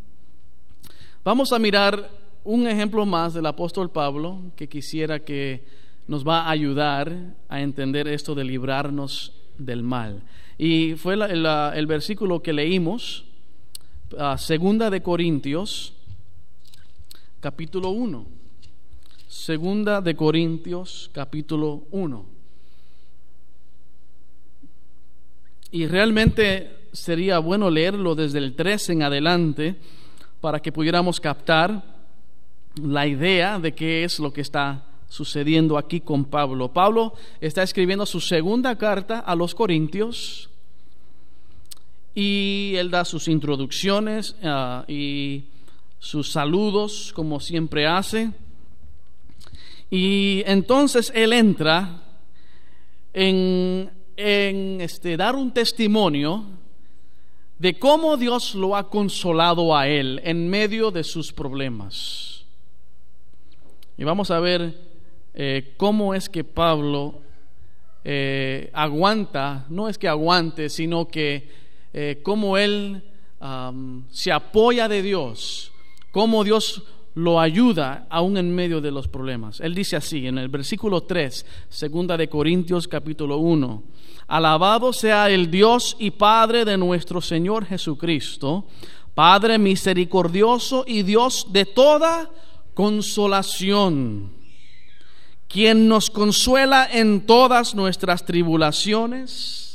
Vamos 1.24 1.54
a 1.54 1.60
mirar 1.60 2.10
un 2.44 2.68
ejemplo 2.68 3.06
más 3.06 3.34
del 3.34 3.46
apóstol 3.46 3.90
Pablo 3.90 4.40
que 4.56 4.68
quisiera 4.68 5.20
que 5.20 5.66
nos 6.08 6.26
va 6.26 6.44
a 6.44 6.52
ayudar 6.52 7.36
a 7.50 7.62
entender 7.62 8.08
esto 8.08 8.36
de 8.36 8.46
librarnos 8.46 9.34
del 9.58 9.84
mal. 9.84 10.24
Y 10.58 10.94
fue 10.96 11.16
el 11.16 11.88
versículo 11.88 12.42
que 12.42 12.54
leímos, 12.54 13.26
segunda 14.38 14.90
de 14.90 15.02
Corintios, 15.02 15.97
capítulo 17.40 17.90
1. 17.90 18.26
Segunda 19.28 20.02
de 20.02 20.16
Corintios, 20.16 21.10
capítulo 21.14 21.84
1. 21.92 22.26
Y 25.72 25.86
realmente 25.86 26.90
sería 26.94 27.40
bueno 27.40 27.70
leerlo 27.70 28.16
desde 28.16 28.40
el 28.40 28.56
3 28.56 28.90
en 28.90 29.04
adelante 29.04 29.76
para 30.42 30.60
que 30.60 30.72
pudiéramos 30.72 31.20
captar 31.20 31.84
la 32.82 33.06
idea 33.06 33.60
de 33.60 33.74
qué 33.74 34.04
es 34.04 34.20
lo 34.20 34.32
que 34.32 34.42
está 34.42 34.86
sucediendo 35.10 35.78
aquí 35.78 36.00
con 36.00 36.26
Pablo. 36.26 36.72
Pablo 36.74 37.14
está 37.42 37.64
escribiendo 37.64 38.06
su 38.06 38.20
segunda 38.20 38.76
carta 38.78 39.20
a 39.20 39.36
los 39.36 39.54
Corintios 39.54 40.50
y 42.16 42.74
él 42.76 42.90
da 42.90 43.06
sus 43.06 43.28
introducciones 43.28 44.36
ah, 44.44 44.86
y 44.88 45.44
sus 46.00 46.32
saludos 46.32 47.12
como 47.14 47.40
siempre 47.40 47.88
hace. 47.88 48.32
Y 49.90 50.44
entonces 50.46 51.12
él 51.16 51.34
entra 51.34 52.04
en, 53.14 53.90
en 54.16 54.82
este, 54.82 55.18
dar 55.18 55.36
un 55.36 55.52
testimonio 55.52 56.46
de 57.60 57.80
cómo 57.80 58.18
Dios 58.18 58.54
lo 58.56 58.76
ha 58.76 58.90
consolado 58.90 59.76
a 59.76 59.88
él 59.88 60.22
en 60.24 60.50
medio 60.50 60.92
de 60.92 61.04
sus 61.04 61.34
problemas. 61.34 62.46
Y 63.98 64.04
vamos 64.04 64.30
a 64.30 64.40
ver 64.40 64.80
eh, 65.34 65.74
cómo 65.78 66.14
es 66.14 66.30
que 66.30 66.44
Pablo 66.44 67.22
eh, 68.04 68.70
aguanta, 68.74 69.66
no 69.70 69.90
es 69.90 69.98
que 69.98 70.08
aguante, 70.08 70.70
sino 70.70 71.08
que 71.08 71.50
eh, 71.94 72.20
cómo 72.24 72.58
él 72.58 73.04
se 74.10 74.32
apoya 74.32 74.88
de 74.88 75.04
Dios, 75.04 75.72
cómo 76.18 76.44
Dios 76.44 76.82
lo 77.14 77.40
ayuda 77.40 78.08
aún 78.10 78.38
en 78.38 78.56
medio 78.56 78.82
de 78.82 78.90
los 78.90 79.08
problemas. 79.08 79.60
Él 79.60 79.76
dice 79.76 79.98
así 79.98 80.26
en 80.26 80.40
el 80.40 80.50
versículo 80.50 81.02
3, 81.02 81.46
segunda 81.70 82.18
de 82.18 82.28
Corintios 82.28 82.88
capítulo 82.88 83.38
1, 83.38 83.84
alabado 84.26 84.94
sea 84.94 85.30
el 85.30 85.52
Dios 85.52 85.96
y 86.00 86.10
Padre 86.10 86.66
de 86.66 86.76
nuestro 86.76 87.22
Señor 87.22 87.66
Jesucristo, 87.66 88.66
Padre 89.14 89.60
misericordioso 89.60 90.86
y 90.88 91.04
Dios 91.04 91.50
de 91.52 91.66
toda 91.66 92.32
consolación 92.74 94.32
quien 95.48 95.88
nos 95.88 96.10
consuela 96.10 96.90
en 96.92 97.28
todas 97.28 97.76
nuestras 97.76 98.26
tribulaciones, 98.26 99.68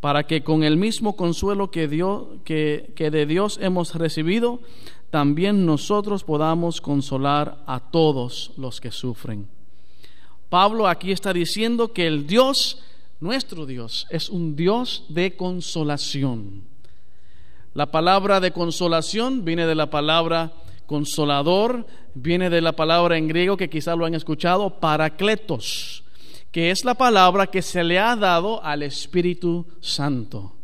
para 0.00 0.28
que 0.28 0.44
con 0.44 0.62
el 0.62 0.76
mismo 0.76 1.16
consuelo 1.16 1.72
que, 1.72 1.88
que, 2.44 2.92
que 2.94 3.10
de 3.10 3.26
Dios 3.26 3.58
hemos 3.60 3.96
recibido, 3.96 4.60
también 5.10 5.64
nosotros 5.64 6.24
podamos 6.24 6.80
consolar 6.80 7.62
a 7.66 7.80
todos 7.80 8.52
los 8.56 8.80
que 8.80 8.90
sufren. 8.90 9.48
Pablo 10.48 10.88
aquí 10.88 11.12
está 11.12 11.32
diciendo 11.32 11.92
que 11.92 12.06
el 12.06 12.26
Dios, 12.26 12.82
nuestro 13.20 13.66
Dios, 13.66 14.06
es 14.10 14.28
un 14.28 14.56
Dios 14.56 15.04
de 15.08 15.36
consolación. 15.36 16.62
La 17.74 17.86
palabra 17.86 18.40
de 18.40 18.52
consolación 18.52 19.44
viene 19.44 19.66
de 19.66 19.74
la 19.74 19.90
palabra 19.90 20.52
Consolador 20.88 21.86
viene 22.14 22.48
de 22.48 22.62
la 22.62 22.72
palabra 22.72 23.18
en 23.18 23.28
griego 23.28 23.58
que 23.58 23.68
quizá 23.68 23.94
lo 23.94 24.06
han 24.06 24.14
escuchado, 24.14 24.80
paracletos, 24.80 26.02
que 26.50 26.70
es 26.70 26.82
la 26.82 26.94
palabra 26.94 27.48
que 27.48 27.60
se 27.60 27.84
le 27.84 27.98
ha 27.98 28.16
dado 28.16 28.64
al 28.64 28.82
Espíritu 28.82 29.66
Santo. 29.82 30.54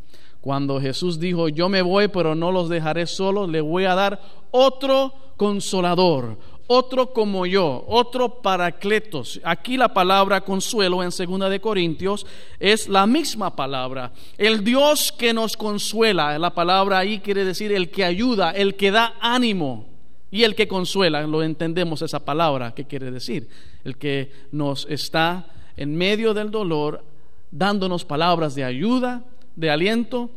Cuando 0.44 0.78
Jesús 0.78 1.18
dijo, 1.18 1.48
yo 1.48 1.70
me 1.70 1.80
voy, 1.80 2.08
pero 2.08 2.34
no 2.34 2.52
los 2.52 2.68
dejaré 2.68 3.06
solos, 3.06 3.48
le 3.48 3.62
voy 3.62 3.86
a 3.86 3.94
dar 3.94 4.20
otro 4.50 5.14
consolador, 5.38 6.36
otro 6.66 7.14
como 7.14 7.46
yo, 7.46 7.82
otro 7.88 8.42
paracletos. 8.42 9.40
Aquí 9.42 9.78
la 9.78 9.94
palabra 9.94 10.42
consuelo 10.42 11.02
en 11.02 11.12
segunda 11.12 11.48
de 11.48 11.62
Corintios 11.62 12.26
es 12.60 12.90
la 12.90 13.06
misma 13.06 13.56
palabra. 13.56 14.12
El 14.36 14.62
Dios 14.62 15.12
que 15.12 15.32
nos 15.32 15.56
consuela, 15.56 16.38
la 16.38 16.52
palabra 16.52 16.98
ahí 16.98 17.20
quiere 17.20 17.46
decir 17.46 17.72
el 17.72 17.90
que 17.90 18.04
ayuda, 18.04 18.50
el 18.50 18.74
que 18.74 18.90
da 18.90 19.14
ánimo. 19.22 19.86
Y 20.30 20.42
el 20.42 20.54
que 20.54 20.68
consuela, 20.68 21.22
lo 21.22 21.42
entendemos 21.42 22.02
esa 22.02 22.22
palabra, 22.22 22.74
¿qué 22.74 22.84
quiere 22.84 23.10
decir? 23.10 23.48
El 23.82 23.96
que 23.96 24.30
nos 24.52 24.86
está 24.90 25.46
en 25.78 25.96
medio 25.96 26.34
del 26.34 26.50
dolor 26.50 27.02
dándonos 27.50 28.04
palabras 28.04 28.54
de 28.54 28.64
ayuda, 28.64 29.22
de 29.56 29.70
aliento 29.70 30.30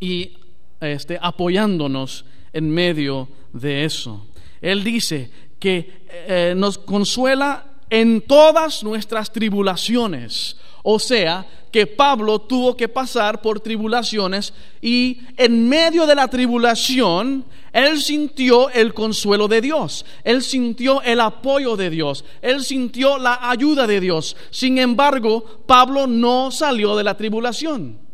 y 0.00 0.32
este, 0.80 1.18
apoyándonos 1.20 2.24
en 2.52 2.70
medio 2.70 3.28
de 3.52 3.84
eso. 3.84 4.26
Él 4.60 4.84
dice 4.84 5.30
que 5.58 6.02
eh, 6.10 6.54
nos 6.56 6.78
consuela 6.78 7.64
en 7.90 8.20
todas 8.20 8.82
nuestras 8.82 9.32
tribulaciones. 9.32 10.56
O 10.82 10.98
sea, 10.98 11.46
que 11.70 11.86
Pablo 11.86 12.40
tuvo 12.40 12.76
que 12.76 12.88
pasar 12.88 13.42
por 13.42 13.60
tribulaciones 13.60 14.54
y 14.80 15.20
en 15.36 15.68
medio 15.68 16.06
de 16.06 16.14
la 16.14 16.28
tribulación, 16.28 17.44
él 17.72 18.00
sintió 18.00 18.70
el 18.70 18.94
consuelo 18.94 19.48
de 19.48 19.60
Dios, 19.60 20.06
él 20.24 20.42
sintió 20.42 21.02
el 21.02 21.20
apoyo 21.20 21.76
de 21.76 21.90
Dios, 21.90 22.24
él 22.40 22.64
sintió 22.64 23.18
la 23.18 23.50
ayuda 23.50 23.86
de 23.86 24.00
Dios. 24.00 24.36
Sin 24.50 24.78
embargo, 24.78 25.62
Pablo 25.66 26.06
no 26.06 26.50
salió 26.50 26.96
de 26.96 27.04
la 27.04 27.16
tribulación. 27.16 28.07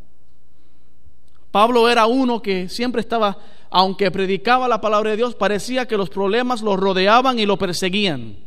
Pablo 1.54 1.88
era 1.88 2.06
uno 2.06 2.42
que 2.42 2.68
siempre 2.68 3.00
estaba, 3.00 3.38
aunque 3.70 4.10
predicaba 4.10 4.66
la 4.66 4.80
palabra 4.80 5.10
de 5.10 5.18
Dios, 5.18 5.36
parecía 5.36 5.86
que 5.86 5.96
los 5.96 6.10
problemas 6.10 6.62
lo 6.62 6.76
rodeaban 6.76 7.38
y 7.38 7.46
lo 7.46 7.56
perseguían. 7.56 8.38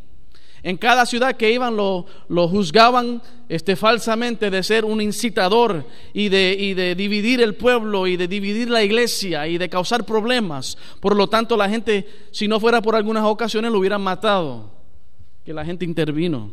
En 0.62 0.76
cada 0.76 1.06
ciudad 1.06 1.38
que 1.38 1.50
iban 1.50 1.78
lo, 1.78 2.06
juzgaban 2.50 3.22
este, 3.48 3.78
falsamente 3.78 4.50
de 4.50 4.62
ser 4.62 4.84
un 4.84 5.00
incitador 5.00 5.86
y 6.12 6.28
de, 6.28 6.54
y 6.60 6.74
de 6.74 6.96
dividir 6.96 7.40
el 7.40 7.56
pueblo 7.56 8.08
y 8.08 8.18
de 8.18 8.28
dividir 8.28 8.70
la 8.70 8.84
iglesia 8.84 9.48
y 9.48 9.58
de 9.58 9.70
causar 9.70 10.04
problemas. 10.04 10.78
Por 11.00 11.16
lo 11.16 11.28
tanto, 11.28 11.56
la 11.56 11.70
gente, 11.70 12.10
si 12.32 12.50
no 12.50 12.60
fuera 12.60 12.82
por 12.82 12.94
algunas 12.94 13.24
ocasiones, 13.24 13.72
lo 13.72 13.80
hubieran 13.80 14.02
matado. 14.02 14.70
Que 15.46 15.54
la 15.54 15.64
gente 15.64 15.86
intervino. 15.86 16.52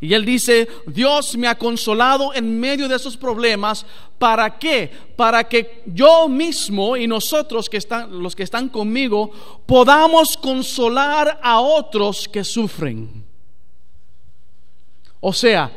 Y 0.00 0.14
él 0.14 0.24
dice, 0.24 0.66
Dios 0.86 1.36
me 1.36 1.46
ha 1.46 1.58
consolado 1.58 2.32
en 2.34 2.58
medio 2.58 2.88
de 2.88 2.96
esos 2.96 3.16
problemas. 3.16 3.84
¿Para 4.18 4.58
qué? 4.58 4.90
Para 5.14 5.44
que 5.44 5.82
yo 5.86 6.26
mismo 6.26 6.96
y 6.96 7.06
nosotros 7.06 7.68
que 7.68 7.76
están, 7.76 8.22
los 8.22 8.34
que 8.34 8.44
están 8.44 8.70
conmigo, 8.70 9.30
podamos 9.66 10.38
consolar 10.38 11.38
a 11.42 11.60
otros 11.60 12.26
que 12.26 12.44
sufren. 12.44 13.24
O 15.20 15.34
sea, 15.34 15.70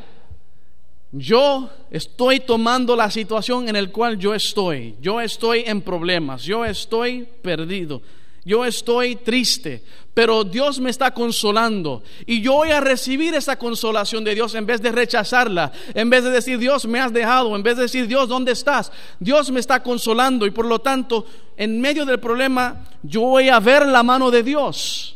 yo 1.11 1.69
estoy 1.91 2.39
tomando 2.39 2.95
la 2.95 3.11
situación 3.11 3.67
en 3.67 3.75
la 3.75 3.91
cual 3.91 4.17
yo 4.17 4.33
estoy. 4.33 4.95
Yo 5.01 5.19
estoy 5.19 5.63
en 5.67 5.81
problemas. 5.81 6.43
Yo 6.43 6.63
estoy 6.63 7.27
perdido. 7.41 8.01
Yo 8.45 8.65
estoy 8.65 9.15
triste, 9.15 9.83
pero 10.13 10.43
Dios 10.43 10.79
me 10.79 10.89
está 10.89 11.13
consolando. 11.13 12.03
Y 12.25 12.41
yo 12.41 12.53
voy 12.53 12.71
a 12.71 12.81
recibir 12.81 13.33
esa 13.33 13.57
consolación 13.57 14.23
de 14.23 14.35
Dios 14.35 14.53
en 14.55 14.65
vez 14.65 14.81
de 14.81 14.91
rechazarla, 14.91 15.71
en 15.93 16.09
vez 16.09 16.23
de 16.23 16.29
decir, 16.29 16.57
Dios 16.59 16.85
me 16.85 16.99
has 16.99 17.13
dejado, 17.13 17.55
en 17.55 17.63
vez 17.63 17.77
de 17.77 17.83
decir, 17.83 18.07
Dios, 18.07 18.27
¿dónde 18.27 18.51
estás? 18.51 18.91
Dios 19.19 19.49
me 19.49 19.59
está 19.59 19.81
consolando 19.81 20.45
y 20.45 20.51
por 20.51 20.65
lo 20.65 20.79
tanto, 20.79 21.25
en 21.55 21.79
medio 21.79 22.05
del 22.05 22.19
problema, 22.19 22.85
yo 23.01 23.21
voy 23.21 23.49
a 23.49 23.59
ver 23.59 23.85
la 23.87 24.03
mano 24.03 24.29
de 24.29 24.43
Dios. 24.43 25.15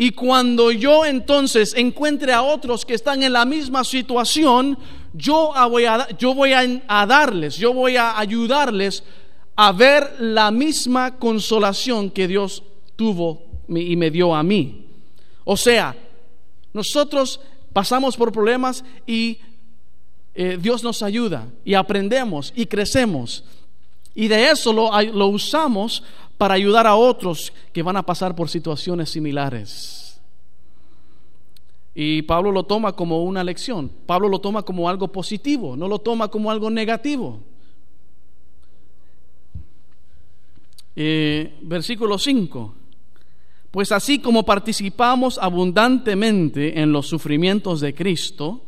Y 0.00 0.12
cuando 0.12 0.70
yo 0.70 1.04
entonces 1.04 1.74
encuentre 1.76 2.32
a 2.32 2.42
otros 2.42 2.86
que 2.86 2.94
están 2.94 3.22
en 3.24 3.32
la 3.32 3.44
misma 3.44 3.82
situación, 3.82 4.78
yo 5.12 5.52
voy 5.68 5.84
a, 5.84 6.06
darles, 7.06 7.56
yo 7.56 7.72
voy 7.74 7.96
a 7.96 8.16
ayudarles 8.16 9.02
a 9.60 9.72
ver 9.72 10.14
la 10.20 10.52
misma 10.52 11.18
consolación 11.18 12.10
que 12.10 12.28
Dios 12.28 12.62
tuvo 12.94 13.42
y 13.68 13.96
me 13.96 14.08
dio 14.08 14.32
a 14.32 14.44
mí. 14.44 14.86
O 15.42 15.56
sea, 15.56 15.96
nosotros 16.72 17.40
pasamos 17.72 18.16
por 18.16 18.30
problemas 18.30 18.84
y 19.04 19.38
eh, 20.36 20.58
Dios 20.62 20.84
nos 20.84 21.02
ayuda 21.02 21.48
y 21.64 21.74
aprendemos 21.74 22.52
y 22.54 22.66
crecemos. 22.66 23.42
Y 24.14 24.28
de 24.28 24.48
eso 24.48 24.72
lo, 24.72 24.92
lo 25.02 25.26
usamos 25.26 26.04
para 26.36 26.54
ayudar 26.54 26.86
a 26.86 26.94
otros 26.94 27.52
que 27.72 27.82
van 27.82 27.96
a 27.96 28.06
pasar 28.06 28.36
por 28.36 28.48
situaciones 28.48 29.10
similares. 29.10 30.20
Y 31.96 32.22
Pablo 32.22 32.52
lo 32.52 32.62
toma 32.62 32.92
como 32.92 33.24
una 33.24 33.42
lección. 33.42 33.90
Pablo 34.06 34.28
lo 34.28 34.38
toma 34.38 34.62
como 34.62 34.88
algo 34.88 35.08
positivo, 35.08 35.76
no 35.76 35.88
lo 35.88 35.98
toma 35.98 36.28
como 36.28 36.48
algo 36.48 36.70
negativo. 36.70 37.40
Eh, 41.00 41.54
versículo 41.62 42.18
5. 42.18 42.74
Pues 43.70 43.92
así 43.92 44.18
como 44.18 44.44
participamos 44.44 45.38
abundantemente 45.38 46.80
en 46.80 46.90
los 46.90 47.06
sufrimientos 47.06 47.80
de 47.80 47.94
Cristo, 47.94 48.60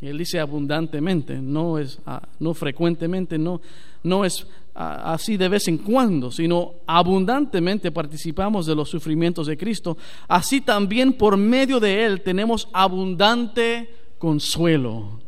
él 0.00 0.18
dice 0.18 0.38
abundantemente, 0.38 1.40
no 1.42 1.80
es 1.80 1.98
ah, 2.06 2.22
no 2.38 2.54
frecuentemente, 2.54 3.38
no, 3.38 3.60
no 4.04 4.24
es 4.24 4.46
ah, 4.76 5.14
así 5.14 5.36
de 5.36 5.48
vez 5.48 5.66
en 5.66 5.78
cuando, 5.78 6.30
sino 6.30 6.74
abundantemente 6.86 7.90
participamos 7.90 8.64
de 8.64 8.76
los 8.76 8.88
sufrimientos 8.88 9.48
de 9.48 9.56
Cristo, 9.56 9.96
así 10.28 10.60
también 10.60 11.14
por 11.14 11.36
medio 11.36 11.80
de 11.80 12.04
él 12.04 12.20
tenemos 12.20 12.68
abundante 12.72 13.92
consuelo. 14.18 15.25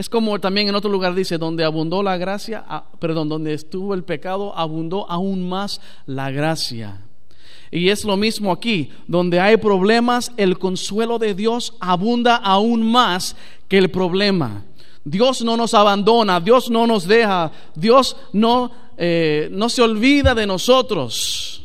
Es 0.00 0.08
como 0.08 0.40
también 0.40 0.66
en 0.66 0.74
otro 0.74 0.88
lugar 0.88 1.14
dice, 1.14 1.36
donde 1.36 1.62
abundó 1.62 2.02
la 2.02 2.16
gracia, 2.16 2.64
perdón, 2.98 3.28
donde 3.28 3.52
estuvo 3.52 3.92
el 3.92 4.02
pecado, 4.02 4.56
abundó 4.56 5.04
aún 5.10 5.46
más 5.46 5.82
la 6.06 6.30
gracia. 6.30 7.02
Y 7.70 7.90
es 7.90 8.06
lo 8.06 8.16
mismo 8.16 8.50
aquí, 8.50 8.88
donde 9.06 9.40
hay 9.40 9.58
problemas, 9.58 10.32
el 10.38 10.58
consuelo 10.58 11.18
de 11.18 11.34
Dios 11.34 11.74
abunda 11.80 12.36
aún 12.36 12.90
más 12.90 13.36
que 13.68 13.76
el 13.76 13.90
problema. 13.90 14.64
Dios 15.04 15.42
no 15.42 15.54
nos 15.58 15.74
abandona, 15.74 16.40
Dios 16.40 16.70
no 16.70 16.86
nos 16.86 17.06
deja, 17.06 17.52
Dios 17.74 18.16
no, 18.32 18.70
eh, 18.96 19.50
no 19.52 19.68
se 19.68 19.82
olvida 19.82 20.34
de 20.34 20.46
nosotros. 20.46 21.62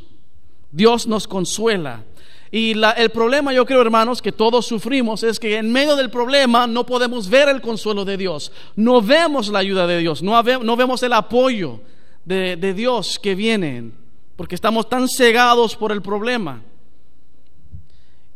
Dios 0.73 1.07
nos 1.07 1.25
consuela. 1.25 2.03
Y 2.51 2.73
el 2.97 3.09
problema, 3.09 3.51
yo 3.53 3.65
creo, 3.65 3.81
hermanos, 3.81 4.21
que 4.21 4.31
todos 4.31 4.65
sufrimos 4.65 5.23
es 5.23 5.39
que 5.39 5.57
en 5.57 5.71
medio 5.71 5.95
del 5.95 6.09
problema 6.09 6.67
no 6.67 6.85
podemos 6.85 7.27
ver 7.29 7.49
el 7.49 7.59
consuelo 7.59 8.05
de 8.05 8.17
Dios, 8.17 8.51
no 8.75 9.01
vemos 9.01 9.49
la 9.49 9.59
ayuda 9.59 9.87
de 9.87 9.97
Dios, 9.97 10.21
no, 10.21 10.41
vemos 10.43 11.03
el 11.03 11.13
apoyo 11.13 11.81
de, 12.23 12.55
de 12.55 12.73
Dios 12.73 13.19
que 13.19 13.35
viene, 13.35 13.91
porque 14.35 14.55
estamos 14.55 14.87
tan 14.87 15.09
cegados 15.09 15.75
por 15.75 15.91
el 15.91 16.01
problema. 16.01 16.61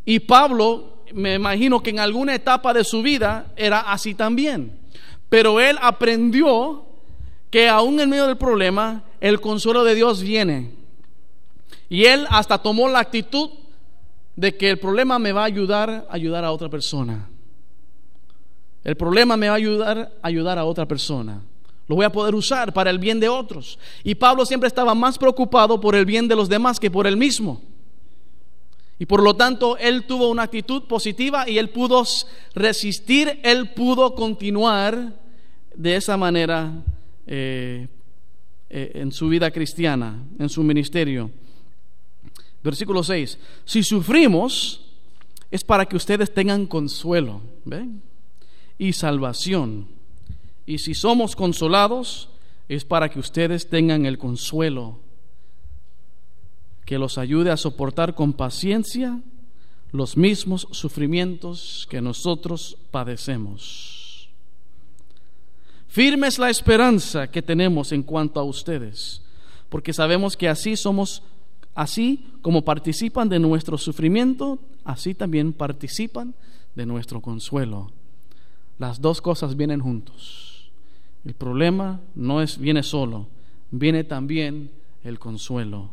Y 0.06 0.20
Pablo, 0.20 1.04
me 1.14 1.36
imagino 1.36 1.82
que 1.82 1.92
en 1.92 2.00
alguna 2.00 2.34
etapa 2.34 2.74
de 2.74 2.84
su 2.84 3.02
vida 3.02 3.54
era 3.56 3.80
así 3.80 4.16
también, 4.16 4.78
pero 5.30 5.60
él 5.60 5.78
aprendió 5.82 6.86
que 7.50 7.70
aún 7.70 8.00
en 8.00 8.10
medio 8.10 8.28
del 8.28 8.38
problema, 8.38 9.04
el 9.22 9.40
consuelo 9.42 9.84
de 9.84 9.96
Dios 9.96 10.22
viene. 10.22 10.72
Y 11.90 12.06
él 12.06 12.28
hasta 12.30 12.60
tomó 12.60 12.88
la 12.88 13.00
actitud 13.00 13.50
de 14.40 14.56
que 14.56 14.70
el 14.70 14.80
problema 14.80 15.20
me 15.20 15.34
va 15.34 15.42
a 15.42 15.46
ayudar 15.46 16.08
a 16.10 16.14
ayudar 16.14 16.46
a 16.46 16.52
otra 16.54 16.70
persona. 16.70 17.28
El 18.86 18.96
problema 18.96 19.36
me 19.36 19.48
va 19.48 19.54
a 19.54 19.58
ayudar 19.58 20.14
a 20.22 20.28
ayudar 20.28 20.58
a 20.58 20.64
otra 20.64 20.86
persona. 20.86 21.42
Lo 21.90 21.96
voy 21.96 22.06
a 22.06 22.10
poder 22.10 22.34
usar 22.34 22.72
para 22.72 22.90
el 22.90 23.00
bien 23.00 23.20
de 23.20 23.28
otros. 23.28 23.78
Y 24.02 24.16
Pablo 24.16 24.46
siempre 24.46 24.68
estaba 24.68 24.96
más 24.96 25.18
preocupado 25.18 25.82
por 25.82 25.94
el 25.94 26.06
bien 26.06 26.30
de 26.30 26.38
los 26.38 26.48
demás 26.48 26.80
que 26.80 26.90
por 26.90 27.06
él 27.06 27.18
mismo. 27.18 27.62
Y 28.98 29.06
por 29.06 29.22
lo 29.22 29.36
tanto, 29.36 29.76
él 29.78 30.06
tuvo 30.06 30.30
una 30.30 30.44
actitud 30.44 30.84
positiva 30.84 31.50
y 31.50 31.58
él 31.58 31.70
pudo 31.70 32.06
resistir, 32.56 33.42
él 33.44 33.72
pudo 33.72 34.16
continuar 34.16 35.16
de 35.76 35.98
esa 35.98 36.16
manera 36.16 36.72
eh, 37.28 37.90
eh, 38.70 38.92
en 38.94 39.12
su 39.12 39.28
vida 39.28 39.52
cristiana, 39.52 40.24
en 40.40 40.48
su 40.48 40.64
ministerio. 40.64 41.30
Versículo 42.64 43.04
6. 43.04 43.38
Si 43.66 43.84
sufrimos 43.84 44.86
es 45.52 45.64
para 45.64 45.86
que 45.86 45.96
ustedes 45.96 46.34
tengan 46.34 46.68
consuelo 46.68 47.42
y 48.78 48.94
salvación. 48.94 49.88
Y 50.66 50.78
si 50.78 50.94
somos 50.94 51.36
consolados 51.36 52.30
es 52.68 52.86
para 52.86 53.10
que 53.10 53.20
ustedes 53.20 53.68
tengan 53.68 54.06
el 54.06 54.18
consuelo 54.18 55.00
que 56.86 57.00
los 57.00 57.18
ayude 57.18 57.52
a 57.52 57.58
soportar 57.58 58.16
con 58.16 58.34
paciencia 58.34 59.22
los 59.92 60.18
mismos 60.18 60.68
sufrimientos 60.72 61.88
que 61.90 62.02
nosotros 62.02 62.78
padecemos. 62.92 64.30
Firme 65.88 66.28
es 66.28 66.38
la 66.38 66.52
esperanza 66.52 67.30
que 67.30 67.42
tenemos 67.42 67.92
en 67.92 68.04
cuanto 68.04 68.40
a 68.40 68.44
ustedes, 68.44 69.24
porque 69.70 69.94
sabemos 69.94 70.38
que 70.38 70.48
así 70.48 70.76
somos 70.76 71.24
Así 71.80 72.26
como 72.42 72.66
participan 72.66 73.30
de 73.30 73.40
nuestro 73.40 73.78
sufrimiento, 73.78 74.60
así 74.84 75.14
también 75.14 75.54
participan 75.54 76.36
de 76.76 76.86
nuestro 76.86 77.22
consuelo. 77.22 77.90
Las 78.78 79.00
dos 79.00 79.22
cosas 79.22 79.56
vienen 79.56 79.80
juntos. 79.80 80.70
El 81.24 81.36
problema 81.36 82.02
no 82.16 82.42
es 82.42 82.58
viene 82.58 82.84
solo, 82.84 83.28
viene 83.72 84.04
también 84.04 84.72
el 85.06 85.20
consuelo. 85.20 85.90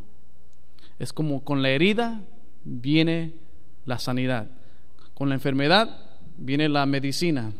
Es 0.99 1.13
como 1.13 1.45
con 1.45 1.61
la 1.61 1.69
herida 1.69 2.21
viene 2.65 3.31
la 3.85 3.97
sanidad. 3.97 4.51
Con 5.13 5.29
la 5.29 5.35
enfermedad 5.35 6.01
viene 6.37 6.67
la 6.67 6.85
medicina. 6.85 7.53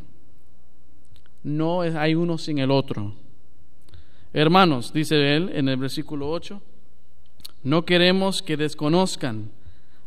No 1.43 1.79
hay 1.79 2.13
uno 2.13 2.37
sin 2.37 2.59
el 2.59 2.71
otro. 2.71 3.13
Hermanos, 4.33 4.91
dice 4.91 5.37
él 5.37 5.49
en 5.53 5.69
el 5.69 5.77
versículo 5.77 6.29
8, 6.29 6.61
no 7.63 7.85
queremos 7.85 8.41
que 8.41 8.57
desconozcan 8.57 9.51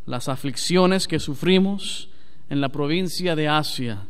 las 0.06 0.28
aflicciones 0.28 1.06
que 1.06 1.18
sufrimos 1.18 2.08
en 2.48 2.60
la 2.60 2.68
provincia 2.68 3.36
de 3.36 3.48
Asia. 3.48 4.06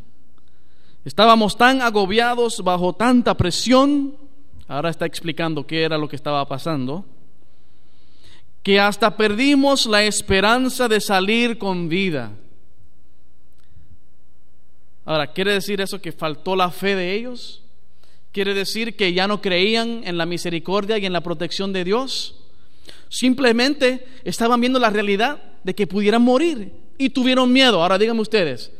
Estábamos 1.04 1.56
tan 1.56 1.82
agobiados 1.82 2.62
bajo 2.62 2.94
tanta 2.94 3.36
presión, 3.36 4.16
ahora 4.68 4.90
está 4.90 5.06
explicando 5.06 5.66
qué 5.66 5.82
era 5.82 5.98
lo 5.98 6.08
que 6.08 6.16
estaba 6.16 6.46
pasando, 6.46 7.04
que 8.62 8.78
hasta 8.78 9.16
perdimos 9.16 9.86
la 9.86 10.04
esperanza 10.04 10.88
de 10.88 11.00
salir 11.00 11.58
con 11.58 11.88
vida. 11.88 12.32
Ahora, 15.04 15.32
¿quiere 15.32 15.52
decir 15.52 15.80
eso 15.80 16.00
que 16.00 16.12
faltó 16.12 16.54
la 16.54 16.70
fe 16.70 16.94
de 16.94 17.14
ellos? 17.14 17.62
¿Quiere 18.32 18.54
decir 18.54 18.96
que 18.96 19.12
ya 19.12 19.26
no 19.26 19.40
creían 19.40 20.02
en 20.04 20.18
la 20.18 20.26
misericordia 20.26 20.98
y 20.98 21.06
en 21.06 21.12
la 21.12 21.22
protección 21.22 21.72
de 21.72 21.84
Dios? 21.84 22.39
Simplemente 23.08 24.06
estaban 24.24 24.60
viendo 24.60 24.78
la 24.78 24.90
realidad 24.90 25.42
de 25.64 25.74
que 25.74 25.86
pudieran 25.86 26.22
morir 26.22 26.72
y 26.96 27.10
tuvieron 27.10 27.52
miedo. 27.52 27.82
Ahora 27.82 27.98
díganme 27.98 28.20
ustedes, 28.20 28.72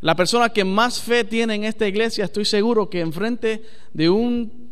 la 0.00 0.16
persona 0.16 0.48
que 0.48 0.64
más 0.64 1.00
fe 1.00 1.24
tiene 1.24 1.54
en 1.54 1.64
esta 1.64 1.86
iglesia, 1.86 2.24
estoy 2.24 2.44
seguro 2.44 2.88
que 2.88 3.00
enfrente 3.00 3.62
de 3.92 4.08
un 4.08 4.70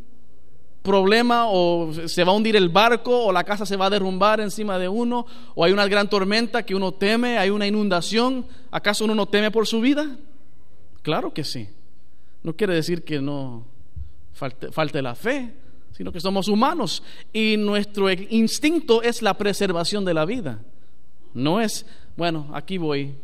problema 0.82 1.48
o 1.48 1.92
se 2.06 2.24
va 2.24 2.32
a 2.32 2.34
hundir 2.34 2.56
el 2.56 2.70
barco 2.70 3.26
o 3.26 3.32
la 3.32 3.44
casa 3.44 3.66
se 3.66 3.76
va 3.76 3.86
a 3.86 3.90
derrumbar 3.90 4.40
encima 4.40 4.78
de 4.78 4.88
uno 4.88 5.26
o 5.54 5.64
hay 5.64 5.72
una 5.72 5.86
gran 5.86 6.08
tormenta 6.08 6.64
que 6.64 6.74
uno 6.74 6.92
teme, 6.92 7.36
hay 7.36 7.50
una 7.50 7.66
inundación, 7.66 8.46
¿acaso 8.70 9.04
uno 9.04 9.14
no 9.14 9.26
teme 9.26 9.50
por 9.50 9.66
su 9.66 9.82
vida? 9.82 10.16
Claro 11.02 11.34
que 11.34 11.44
sí. 11.44 11.68
No 12.42 12.56
quiere 12.56 12.74
decir 12.74 13.04
que 13.04 13.20
no 13.20 13.66
falte, 14.32 14.72
falte 14.72 15.02
la 15.02 15.14
fe, 15.14 15.52
sino 15.98 16.12
que 16.12 16.20
somos 16.20 16.46
humanos 16.46 17.02
y 17.32 17.56
nuestro 17.56 18.08
instinto 18.08 19.02
es 19.02 19.20
la 19.20 19.34
preservación 19.34 20.04
de 20.04 20.14
la 20.14 20.24
vida. 20.24 20.62
No 21.34 21.60
es, 21.60 21.84
bueno, 22.16 22.48
aquí 22.54 22.78
voy, 22.78 23.16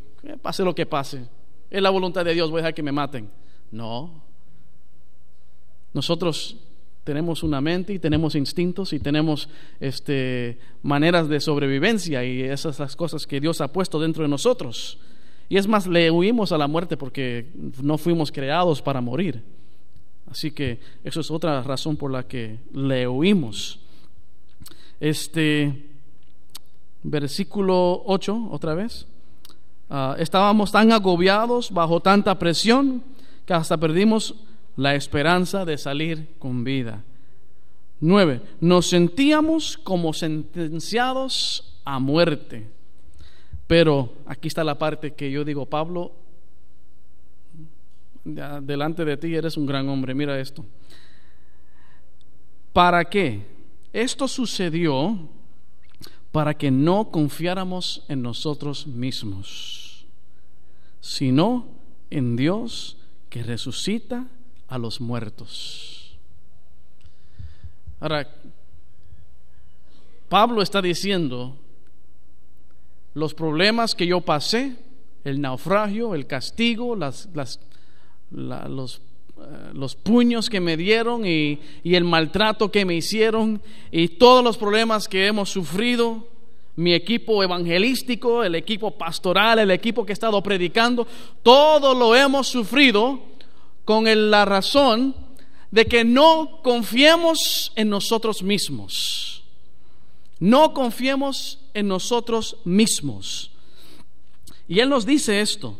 pase 0.42 0.64
lo 0.64 0.74
que 0.74 0.84
pase, 0.84 1.28
es 1.70 1.80
la 1.80 1.90
voluntad 1.90 2.24
de 2.24 2.34
Dios, 2.34 2.50
voy 2.50 2.58
a 2.58 2.62
dejar 2.62 2.74
que 2.74 2.82
me 2.82 2.90
maten. 2.90 3.30
No. 3.70 4.24
Nosotros 5.92 6.56
tenemos 7.04 7.44
una 7.44 7.60
mente 7.60 7.92
y 7.92 8.00
tenemos 8.00 8.34
instintos 8.34 8.92
y 8.92 8.98
tenemos 8.98 9.48
este, 9.78 10.58
maneras 10.82 11.28
de 11.28 11.38
sobrevivencia 11.38 12.24
y 12.24 12.42
esas 12.42 12.80
las 12.80 12.96
cosas 12.96 13.24
que 13.24 13.38
Dios 13.38 13.60
ha 13.60 13.72
puesto 13.72 14.00
dentro 14.00 14.24
de 14.24 14.28
nosotros. 14.28 14.98
Y 15.48 15.58
es 15.58 15.68
más, 15.68 15.86
le 15.86 16.10
huimos 16.10 16.50
a 16.50 16.58
la 16.58 16.66
muerte 16.66 16.96
porque 16.96 17.52
no 17.80 17.98
fuimos 17.98 18.32
creados 18.32 18.82
para 18.82 19.00
morir. 19.00 19.44
Así 20.30 20.50
que 20.50 20.80
eso 21.04 21.20
es 21.20 21.30
otra 21.30 21.62
razón 21.62 21.96
por 21.96 22.10
la 22.10 22.26
que 22.26 22.58
le 22.72 23.06
oímos. 23.06 23.80
Este 25.00 25.90
versículo 27.02 28.02
8, 28.06 28.48
otra 28.50 28.74
vez. 28.74 29.06
Ah, 29.90 30.16
estábamos 30.18 30.72
tan 30.72 30.90
agobiados 30.92 31.70
bajo 31.70 32.00
tanta 32.00 32.38
presión 32.38 33.02
que 33.46 33.54
hasta 33.54 33.76
perdimos 33.76 34.34
la 34.76 34.94
esperanza 34.94 35.64
de 35.64 35.78
salir 35.78 36.34
con 36.38 36.64
vida. 36.64 37.04
9. 38.00 38.40
Nos 38.60 38.88
sentíamos 38.88 39.78
como 39.78 40.12
sentenciados 40.12 41.78
a 41.84 41.98
muerte. 41.98 42.68
Pero 43.66 44.12
aquí 44.26 44.48
está 44.48 44.64
la 44.64 44.78
parte 44.78 45.12
que 45.14 45.30
yo 45.30 45.44
digo, 45.44 45.66
Pablo 45.66 46.12
delante 48.24 49.04
de 49.04 49.16
ti 49.16 49.34
eres 49.34 49.56
un 49.56 49.66
gran 49.66 49.88
hombre. 49.88 50.14
Mira 50.14 50.38
esto. 50.40 50.64
¿Para 52.72 53.04
qué? 53.04 53.46
Esto 53.92 54.26
sucedió 54.26 55.28
para 56.32 56.54
que 56.54 56.70
no 56.70 57.10
confiáramos 57.10 58.04
en 58.08 58.22
nosotros 58.22 58.88
mismos, 58.88 60.04
sino 61.00 61.68
en 62.10 62.34
Dios 62.34 62.96
que 63.30 63.44
resucita 63.44 64.26
a 64.66 64.78
los 64.78 65.00
muertos. 65.00 66.18
Ahora, 68.00 68.28
Pablo 70.28 70.60
está 70.60 70.82
diciendo, 70.82 71.56
los 73.14 73.32
problemas 73.32 73.94
que 73.94 74.08
yo 74.08 74.20
pasé, 74.20 74.76
el 75.22 75.40
naufragio, 75.40 76.16
el 76.16 76.26
castigo, 76.26 76.96
las, 76.96 77.28
las 77.32 77.60
los, 78.30 79.00
eh, 79.38 79.70
los 79.72 79.94
puños 79.94 80.50
que 80.50 80.60
me 80.60 80.76
dieron 80.76 81.26
y, 81.26 81.60
y 81.82 81.94
el 81.94 82.04
maltrato 82.04 82.70
que 82.70 82.84
me 82.84 82.94
hicieron 82.94 83.62
y 83.90 84.08
todos 84.08 84.42
los 84.42 84.56
problemas 84.56 85.08
que 85.08 85.26
hemos 85.26 85.50
sufrido 85.50 86.28
mi 86.76 86.92
equipo 86.92 87.42
evangelístico, 87.42 88.42
el 88.42 88.56
equipo 88.56 88.90
pastoral, 88.92 89.60
el 89.60 89.70
equipo 89.70 90.04
que 90.04 90.12
he 90.12 90.14
estado 90.14 90.42
predicando, 90.42 91.06
todo 91.42 91.94
lo 91.94 92.16
hemos 92.16 92.48
sufrido 92.48 93.20
con 93.84 94.04
la 94.30 94.44
razón 94.44 95.14
de 95.70 95.86
que 95.86 96.04
no 96.04 96.60
confiemos 96.62 97.72
en 97.76 97.88
nosotros 97.88 98.42
mismos. 98.42 99.44
No 100.40 100.74
confiemos 100.74 101.60
en 101.74 101.88
nosotros 101.88 102.56
mismos. 102.64 103.50
Y 104.68 104.80
Él 104.80 104.88
nos 104.88 105.06
dice 105.06 105.40
esto. 105.40 105.78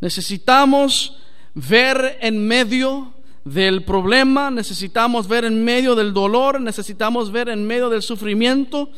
Necesitamos 0.00 1.18
ver 1.54 2.18
en 2.20 2.46
medio 2.46 3.14
del 3.44 3.82
problema, 3.84 4.50
necesitamos 4.50 5.26
ver 5.26 5.44
en 5.44 5.64
medio 5.64 5.94
del 5.94 6.12
dolor, 6.12 6.60
necesitamos 6.60 7.32
ver 7.32 7.48
en 7.48 7.66
medio 7.66 7.88
del 7.88 8.02
sufrimiento, 8.02 8.90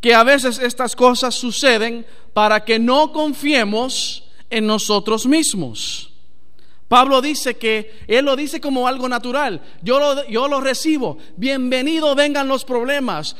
que 0.00 0.14
a 0.14 0.22
veces 0.22 0.58
estas 0.58 0.94
cosas 0.94 1.34
suceden 1.34 2.06
para 2.32 2.64
que 2.64 2.78
no 2.78 3.12
confiemos 3.12 4.24
en 4.50 4.66
nosotros 4.66 5.26
mismos. 5.26 6.12
Pablo 6.86 7.20
dice 7.20 7.56
que 7.58 8.00
él 8.06 8.24
lo 8.24 8.34
dice 8.34 8.60
como 8.60 8.88
algo 8.88 9.08
natural. 9.08 9.60
Yo 9.82 9.98
lo, 9.98 10.26
yo 10.28 10.48
lo 10.48 10.60
recibo. 10.60 11.18
Bienvenido 11.36 12.14
vengan 12.14 12.48
los 12.48 12.64
problemas. 12.64 13.36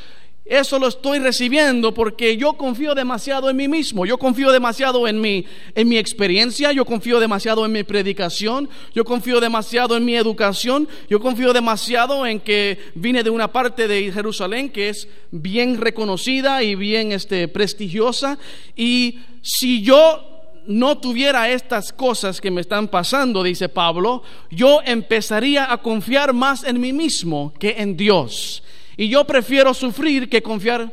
Eso 0.48 0.78
lo 0.78 0.88
estoy 0.88 1.18
recibiendo 1.18 1.92
porque 1.92 2.38
yo 2.38 2.54
confío 2.54 2.94
demasiado 2.94 3.50
en 3.50 3.56
mí 3.56 3.68
mismo, 3.68 4.06
yo 4.06 4.16
confío 4.16 4.50
demasiado 4.50 5.06
en 5.06 5.20
mi, 5.20 5.44
en 5.74 5.86
mi 5.86 5.98
experiencia, 5.98 6.72
yo 6.72 6.86
confío 6.86 7.20
demasiado 7.20 7.66
en 7.66 7.72
mi 7.72 7.84
predicación, 7.84 8.66
yo 8.94 9.04
confío 9.04 9.40
demasiado 9.40 9.94
en 9.94 10.06
mi 10.06 10.16
educación, 10.16 10.88
yo 11.10 11.20
confío 11.20 11.52
demasiado 11.52 12.24
en 12.24 12.40
que 12.40 12.78
vine 12.94 13.22
de 13.22 13.28
una 13.28 13.52
parte 13.52 13.86
de 13.86 14.10
Jerusalén 14.10 14.70
que 14.70 14.88
es 14.88 15.06
bien 15.30 15.78
reconocida 15.78 16.62
y 16.62 16.74
bien 16.76 17.12
este, 17.12 17.46
prestigiosa. 17.48 18.38
Y 18.74 19.18
si 19.42 19.82
yo 19.82 20.38
no 20.66 20.96
tuviera 20.96 21.50
estas 21.50 21.92
cosas 21.92 22.40
que 22.40 22.50
me 22.50 22.62
están 22.62 22.88
pasando, 22.88 23.42
dice 23.42 23.68
Pablo, 23.68 24.22
yo 24.50 24.80
empezaría 24.82 25.70
a 25.70 25.82
confiar 25.82 26.32
más 26.32 26.64
en 26.64 26.80
mí 26.80 26.94
mismo 26.94 27.52
que 27.58 27.76
en 27.78 27.98
Dios. 27.98 28.62
Y 28.98 29.08
yo 29.08 29.24
prefiero 29.24 29.72
sufrir 29.72 30.28
que 30.28 30.42
confiar 30.42 30.92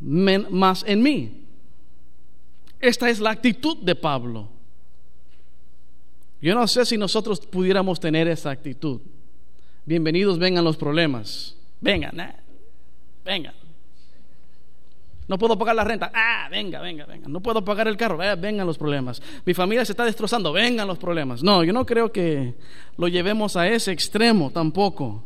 más 0.00 0.84
en 0.88 1.00
mí. 1.00 1.44
Esta 2.80 3.08
es 3.08 3.20
la 3.20 3.30
actitud 3.30 3.76
de 3.78 3.94
Pablo. 3.94 4.48
Yo 6.42 6.52
no 6.56 6.66
sé 6.66 6.84
si 6.84 6.98
nosotros 6.98 7.38
pudiéramos 7.40 8.00
tener 8.00 8.26
esa 8.26 8.50
actitud. 8.50 9.00
Bienvenidos, 9.86 10.36
vengan 10.36 10.64
los 10.64 10.76
problemas. 10.76 11.56
Vengan, 11.80 12.18
eh, 12.18 12.34
vengan. 13.24 13.54
No 15.28 15.38
puedo 15.38 15.56
pagar 15.56 15.76
la 15.76 15.84
renta. 15.84 16.10
Ah, 16.12 16.48
venga, 16.50 16.80
venga, 16.80 17.06
venga. 17.06 17.28
No 17.28 17.38
puedo 17.40 17.64
pagar 17.64 17.86
el 17.86 17.96
carro. 17.96 18.20
Eh, 18.20 18.34
vengan 18.34 18.66
los 18.66 18.78
problemas. 18.78 19.22
Mi 19.46 19.54
familia 19.54 19.84
se 19.84 19.92
está 19.92 20.04
destrozando. 20.04 20.52
Vengan 20.52 20.88
los 20.88 20.98
problemas. 20.98 21.44
No, 21.44 21.62
yo 21.62 21.72
no 21.72 21.86
creo 21.86 22.10
que 22.10 22.54
lo 22.96 23.06
llevemos 23.06 23.56
a 23.56 23.68
ese 23.68 23.92
extremo 23.92 24.50
tampoco 24.50 25.22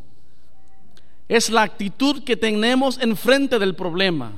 es 1.28 1.50
la 1.50 1.62
actitud 1.62 2.24
que 2.24 2.36
tenemos 2.36 2.98
enfrente 2.98 3.58
del 3.58 3.74
problema. 3.74 4.32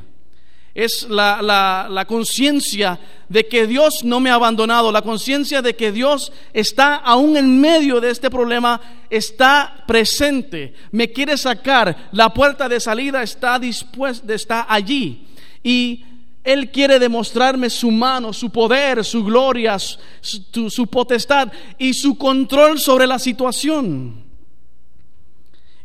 Es 0.75 1.09
la, 1.09 1.43
la, 1.43 2.05
conciencia 2.05 2.99
de 3.29 3.47
que 3.47 3.67
Dios 3.67 4.05
no 4.05 4.21
me 4.21 4.31
ha 4.31 4.35
abandonado, 4.35 4.93
la 4.93 5.03
conciencia 5.03 5.63
de 5.63 5.75
que 5.75 5.91
Dios 5.91 6.33
está 6.53 6.95
aún 6.95 7.37
en 7.37 7.61
medio 7.61 8.01
de 8.01 8.11
este 8.11 8.31
problema, 8.31 8.81
está 9.09 9.85
presente, 9.87 10.75
me 10.93 11.11
quiere 11.11 11.37
sacar, 11.37 12.09
la 12.13 12.33
puerta 12.33 12.69
de 12.69 12.79
salida 12.79 13.23
está 13.23 13.59
dispuesta, 13.59 14.33
está 14.33 14.67
allí. 14.69 15.27
Y 15.63 16.05
Él 16.45 16.71
quiere 16.71 17.01
demostrarme 17.01 17.69
su 17.69 17.91
mano, 17.91 18.33
su 18.33 18.51
poder, 18.51 19.05
su 19.05 19.25
gloria, 19.25 19.77
su, 19.79 20.71
su 20.71 20.87
potestad 20.87 21.53
y 21.79 21.95
su 21.95 22.17
control 22.17 22.79
sobre 22.79 23.09
la 23.09 23.19
situación. 23.19 24.25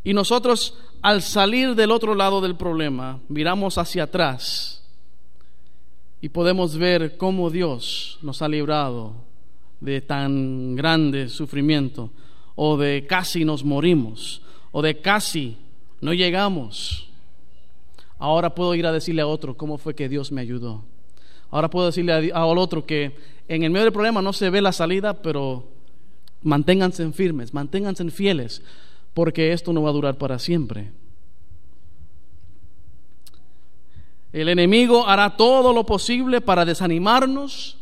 Y 0.04 0.14
nosotros 0.14 0.76
al 1.06 1.22
salir 1.22 1.76
del 1.76 1.92
otro 1.92 2.16
lado 2.16 2.42
del 2.42 2.56
problema, 2.56 3.20
miramos 3.30 3.78
hacia 3.78 4.06
atrás 4.06 4.84
y 6.20 6.30
podemos 6.30 6.76
ver 6.78 7.16
cómo 7.16 7.52
Dios 7.52 8.18
nos 8.24 8.42
ha 8.42 8.48
librado 8.48 9.14
de 9.80 10.02
tan 10.02 10.76
grande 10.76 11.30
sufrimiento, 11.30 12.10
o 12.56 12.76
de 12.76 13.06
casi 13.06 13.46
nos 13.46 13.64
morimos, 13.64 14.42
o 14.72 14.82
de 14.82 15.00
casi 15.00 15.58
no 16.02 16.12
llegamos. 16.12 17.08
Ahora 18.18 18.56
puedo 18.56 18.74
ir 18.74 18.88
a 18.88 18.92
decirle 18.92 19.22
a 19.22 19.28
otro 19.28 19.56
cómo 19.56 19.78
fue 19.78 19.94
que 19.94 20.10
Dios 20.10 20.32
me 20.32 20.42
ayudó. 20.42 20.82
Ahora 21.52 21.70
puedo 21.70 21.86
decirle 21.86 22.32
al 22.34 22.58
otro 22.58 22.84
que 22.88 23.16
en 23.48 23.62
el 23.62 23.70
medio 23.70 23.84
del 23.84 23.94
problema 23.94 24.24
no 24.24 24.34
se 24.34 24.50
ve 24.50 24.60
la 24.60 24.72
salida, 24.72 25.22
pero 25.22 25.68
manténganse 26.42 27.12
firmes, 27.12 27.54
manténganse 27.54 28.10
fieles, 28.10 28.64
porque 29.16 29.54
esto 29.54 29.74
no 29.74 29.82
va 29.82 29.90
a 29.90 29.94
durar 29.94 30.18
para 30.18 30.38
siempre. 30.38 30.92
El 34.34 34.50
enemigo 34.50 35.08
hará 35.08 35.38
todo 35.38 35.72
lo 35.72 35.86
posible 35.86 36.42
para 36.42 36.66
desanimarnos, 36.66 37.78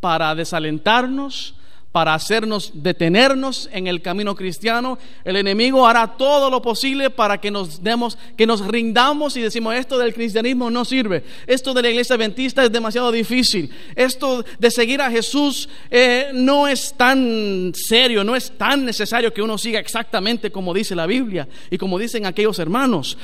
para 0.00 0.34
desalentarnos, 0.34 1.54
para 1.94 2.12
hacernos 2.12 2.72
detenernos 2.74 3.68
en 3.70 3.86
el 3.86 4.02
camino 4.02 4.34
cristiano. 4.34 4.98
El 5.22 5.36
enemigo 5.36 5.86
hará 5.86 6.16
todo 6.16 6.50
lo 6.50 6.60
posible 6.60 7.08
para 7.08 7.38
que 7.38 7.52
nos 7.52 7.84
demos, 7.84 8.18
que 8.36 8.48
nos 8.48 8.66
rindamos 8.66 9.36
y 9.36 9.42
decimos 9.42 9.76
esto 9.76 9.96
del 9.96 10.12
cristianismo 10.12 10.72
no 10.72 10.84
sirve, 10.84 11.22
esto 11.46 11.72
de 11.72 11.82
la 11.82 11.90
iglesia 11.90 12.16
adventista 12.16 12.64
es 12.64 12.72
demasiado 12.72 13.12
difícil, 13.12 13.70
esto 13.94 14.44
de 14.58 14.72
seguir 14.72 15.00
a 15.02 15.08
Jesús 15.08 15.68
eh, 15.88 16.30
no 16.34 16.66
es 16.66 16.94
tan 16.94 17.70
serio, 17.76 18.24
no 18.24 18.34
es 18.34 18.58
tan 18.58 18.84
necesario 18.84 19.32
que 19.32 19.40
uno 19.40 19.56
siga 19.56 19.78
exactamente 19.78 20.50
como 20.50 20.74
dice 20.74 20.96
la 20.96 21.06
Biblia 21.06 21.46
y 21.70 21.78
como 21.78 21.96
dicen 21.96 22.26
aquellos 22.26 22.58
hermanos. 22.58 23.16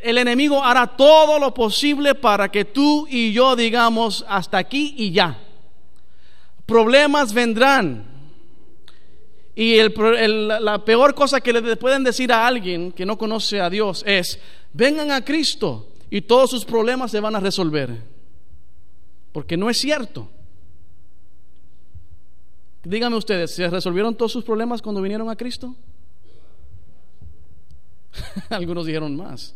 El 0.00 0.16
enemigo 0.16 0.64
hará 0.64 0.86
todo 0.86 1.38
lo 1.38 1.52
posible 1.52 2.14
para 2.14 2.50
que 2.50 2.64
tú 2.64 3.06
y 3.10 3.34
yo 3.34 3.56
digamos 3.56 4.24
hasta 4.26 4.56
aquí 4.56 4.94
y 4.96 5.10
ya 5.10 5.36
problemas 6.66 7.32
vendrán. 7.32 8.04
Y 9.54 9.78
la 9.78 10.84
peor 10.84 11.14
cosa 11.14 11.40
que 11.40 11.52
le 11.52 11.76
pueden 11.76 12.04
decir 12.04 12.30
a 12.30 12.46
alguien 12.46 12.92
que 12.92 13.06
no 13.06 13.16
conoce 13.16 13.58
a 13.58 13.70
Dios 13.70 14.02
es, 14.06 14.38
vengan 14.74 15.10
a 15.10 15.24
Cristo 15.24 15.88
y 16.10 16.20
todos 16.20 16.50
sus 16.50 16.66
problemas 16.66 17.10
se 17.10 17.20
van 17.20 17.36
a 17.36 17.40
resolver. 17.40 17.90
Porque 19.32 19.56
no 19.56 19.70
es 19.70 19.78
cierto. 19.78 20.28
Díganme 22.84 23.16
ustedes, 23.16 23.54
¿se 23.54 23.68
resolvieron 23.68 24.14
todos 24.14 24.32
sus 24.32 24.44
problemas 24.44 24.82
cuando 24.82 25.00
vinieron 25.00 25.30
a 25.30 25.36
Cristo? 25.36 25.74
Algunos 28.50 28.86
dijeron 28.86 29.16
más. 29.16 29.54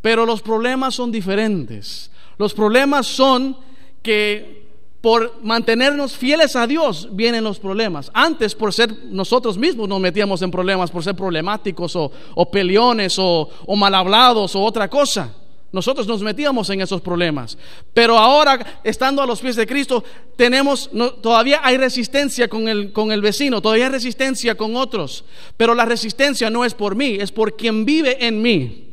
Pero 0.00 0.26
los 0.26 0.42
problemas 0.42 0.94
son 0.94 1.10
diferentes. 1.10 2.10
Los 2.38 2.54
problemas 2.54 3.06
son 3.06 3.56
que 4.02 4.65
por 5.00 5.40
mantenernos 5.42 6.16
fieles 6.16 6.56
a 6.56 6.66
Dios 6.66 7.08
vienen 7.12 7.44
los 7.44 7.58
problemas. 7.58 8.10
Antes, 8.14 8.54
por 8.54 8.72
ser 8.72 8.92
nosotros 9.10 9.56
mismos 9.56 9.88
nos 9.88 10.00
metíamos 10.00 10.42
en 10.42 10.50
problemas, 10.50 10.90
por 10.90 11.04
ser 11.04 11.14
problemáticos 11.14 11.94
o, 11.96 12.10
o 12.34 12.50
peleones 12.50 13.16
o, 13.18 13.48
mal 13.76 13.94
hablados 13.94 14.56
o 14.56 14.62
otra 14.62 14.88
cosa. 14.88 15.32
Nosotros 15.72 16.06
nos 16.06 16.22
metíamos 16.22 16.70
en 16.70 16.80
esos 16.80 17.00
problemas. 17.02 17.58
Pero 17.92 18.16
ahora, 18.16 18.80
estando 18.82 19.20
a 19.20 19.26
los 19.26 19.40
pies 19.40 19.56
de 19.56 19.66
Cristo, 19.66 20.02
tenemos, 20.36 20.90
todavía 21.20 21.60
hay 21.62 21.76
resistencia 21.76 22.48
con 22.48 22.66
el, 22.66 22.92
con 22.92 23.12
el 23.12 23.20
vecino, 23.20 23.60
todavía 23.60 23.86
hay 23.86 23.92
resistencia 23.92 24.54
con 24.54 24.74
otros. 24.76 25.24
Pero 25.56 25.74
la 25.74 25.84
resistencia 25.84 26.48
no 26.50 26.64
es 26.64 26.72
por 26.72 26.94
mí, 26.94 27.18
es 27.20 27.30
por 27.30 27.56
quien 27.56 27.84
vive 27.84 28.26
en 28.26 28.40
mí. 28.40 28.85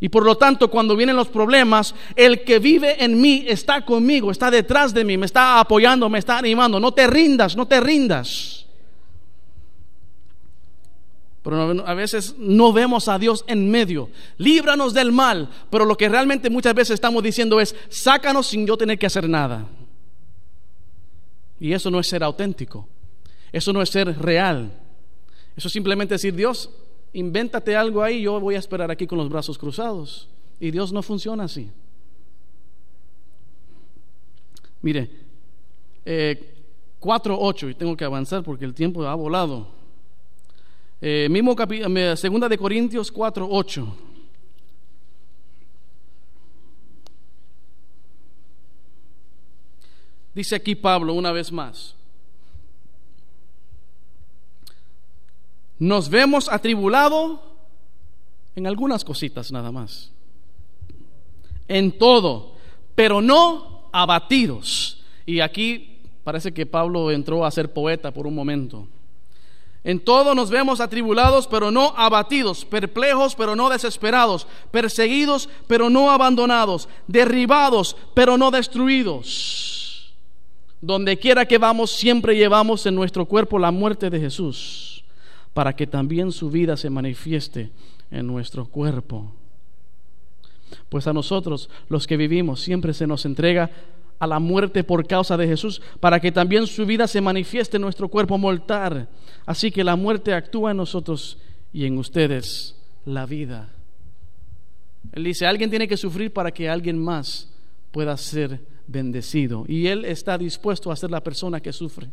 Y 0.00 0.08
por 0.08 0.24
lo 0.24 0.36
tanto, 0.36 0.70
cuando 0.70 0.94
vienen 0.94 1.16
los 1.16 1.28
problemas, 1.28 1.94
el 2.14 2.44
que 2.44 2.58
vive 2.58 3.02
en 3.02 3.20
mí 3.20 3.44
está 3.48 3.84
conmigo, 3.84 4.30
está 4.30 4.50
detrás 4.50 4.94
de 4.94 5.04
mí, 5.04 5.16
me 5.16 5.26
está 5.26 5.58
apoyando, 5.58 6.08
me 6.08 6.20
está 6.20 6.38
animando. 6.38 6.78
No 6.78 6.92
te 6.92 7.06
rindas, 7.06 7.56
no 7.56 7.66
te 7.66 7.80
rindas. 7.80 8.66
Pero 11.42 11.86
a 11.86 11.94
veces 11.94 12.34
no 12.38 12.72
vemos 12.72 13.08
a 13.08 13.18
Dios 13.18 13.44
en 13.46 13.70
medio. 13.70 14.10
Líbranos 14.36 14.92
del 14.92 15.12
mal. 15.12 15.48
Pero 15.70 15.84
lo 15.84 15.96
que 15.96 16.08
realmente 16.08 16.50
muchas 16.50 16.74
veces 16.74 16.94
estamos 16.94 17.22
diciendo 17.22 17.60
es, 17.60 17.74
sácanos 17.88 18.48
sin 18.48 18.66
yo 18.66 18.76
tener 18.76 18.98
que 18.98 19.06
hacer 19.06 19.28
nada. 19.28 19.66
Y 21.58 21.72
eso 21.72 21.90
no 21.90 21.98
es 22.00 22.06
ser 22.06 22.22
auténtico. 22.22 22.86
Eso 23.50 23.72
no 23.72 23.82
es 23.82 23.88
ser 23.88 24.16
real. 24.20 24.70
Eso 25.56 25.68
es 25.68 25.72
simplemente 25.72 26.14
decir, 26.14 26.34
Dios, 26.34 26.70
invéntate 27.18 27.74
algo 27.74 28.02
ahí, 28.02 28.22
yo 28.22 28.38
voy 28.40 28.54
a 28.54 28.58
esperar 28.58 28.90
aquí 28.90 29.06
con 29.06 29.18
los 29.18 29.28
brazos 29.28 29.58
cruzados. 29.58 30.28
Y 30.60 30.70
Dios 30.70 30.92
no 30.92 31.02
funciona 31.02 31.44
así. 31.44 31.70
Mire, 34.82 35.10
eh, 36.04 36.54
4.8, 37.00 37.70
y 37.70 37.74
tengo 37.74 37.96
que 37.96 38.04
avanzar 38.04 38.42
porque 38.42 38.64
el 38.64 38.74
tiempo 38.74 39.04
ha 39.04 39.14
volado. 39.14 39.68
Eh, 41.00 41.28
mismo 41.30 41.54
capítulo, 41.54 42.16
segunda 42.16 42.48
de 42.48 42.58
Corintios 42.58 43.12
4.8. 43.12 43.86
Dice 50.34 50.54
aquí 50.54 50.76
Pablo 50.76 51.14
una 51.14 51.32
vez 51.32 51.50
más. 51.50 51.97
Nos 55.78 56.08
vemos 56.08 56.48
atribulados 56.48 57.40
en 58.56 58.66
algunas 58.66 59.04
cositas 59.04 59.52
nada 59.52 59.70
más. 59.72 60.12
en 61.68 61.98
todo, 61.98 62.54
pero 62.94 63.20
no 63.20 63.88
abatidos. 63.92 65.04
Y 65.26 65.40
aquí 65.40 66.00
parece 66.24 66.52
que 66.52 66.66
Pablo 66.66 67.10
entró 67.10 67.44
a 67.44 67.50
ser 67.50 67.72
poeta 67.72 68.10
por 68.10 68.26
un 68.26 68.34
momento. 68.34 68.88
En 69.84 70.00
todo 70.00 70.34
nos 70.34 70.50
vemos 70.50 70.80
atribulados, 70.80 71.46
pero 71.46 71.70
no 71.70 71.94
abatidos, 71.96 72.64
perplejos, 72.64 73.34
pero 73.34 73.54
no 73.54 73.68
desesperados, 73.68 74.46
perseguidos, 74.70 75.48
pero 75.66 75.88
no 75.88 76.10
abandonados, 76.10 76.88
derribados, 77.06 77.96
pero 78.14 78.36
no 78.36 78.50
destruidos. 78.50 80.12
Donde 80.80 81.18
quiera 81.18 81.46
que 81.46 81.58
vamos, 81.58 81.90
siempre 81.90 82.36
llevamos 82.36 82.84
en 82.86 82.94
nuestro 82.94 83.24
cuerpo 83.26 83.58
la 83.58 83.70
muerte 83.70 84.10
de 84.10 84.20
Jesús, 84.20 84.97
para 85.54 85.74
que 85.74 85.86
también 85.86 86.32
su 86.32 86.50
vida 86.50 86.76
se 86.76 86.90
manifieste 86.90 87.70
en 88.10 88.26
nuestro 88.26 88.66
cuerpo. 88.66 89.32
Pues 90.88 91.06
a 91.06 91.12
nosotros, 91.12 91.70
los 91.88 92.06
que 92.06 92.16
vivimos, 92.16 92.60
siempre 92.60 92.92
se 92.94 93.06
nos 93.06 93.24
entrega 93.24 93.70
a 94.18 94.26
la 94.26 94.38
muerte 94.38 94.84
por 94.84 95.06
causa 95.06 95.36
de 95.36 95.46
Jesús, 95.46 95.80
para 96.00 96.20
que 96.20 96.32
también 96.32 96.66
su 96.66 96.84
vida 96.84 97.06
se 97.06 97.20
manifieste 97.20 97.76
en 97.76 97.82
nuestro 97.82 98.08
cuerpo 98.08 98.36
mortal. 98.36 99.08
Así 99.46 99.70
que 99.70 99.84
la 99.84 99.96
muerte 99.96 100.34
actúa 100.34 100.72
en 100.72 100.78
nosotros 100.78 101.38
y 101.72 101.84
en 101.84 101.98
ustedes 101.98 102.76
la 103.04 103.26
vida. 103.26 103.70
Él 105.12 105.24
dice, 105.24 105.46
alguien 105.46 105.70
tiene 105.70 105.88
que 105.88 105.96
sufrir 105.96 106.32
para 106.32 106.50
que 106.50 106.68
alguien 106.68 106.98
más 106.98 107.50
pueda 107.92 108.16
ser 108.16 108.60
bendecido. 108.86 109.64
Y 109.68 109.86
Él 109.86 110.04
está 110.04 110.36
dispuesto 110.36 110.90
a 110.90 110.96
ser 110.96 111.10
la 111.10 111.22
persona 111.22 111.60
que 111.60 111.72
sufre. 111.72 112.08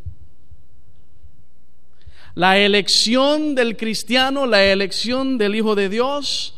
La 2.35 2.57
elección 2.59 3.55
del 3.55 3.75
cristiano, 3.77 4.45
la 4.45 4.63
elección 4.63 5.37
del 5.37 5.55
Hijo 5.55 5.73
de 5.73 5.89
Dios, 5.89 6.55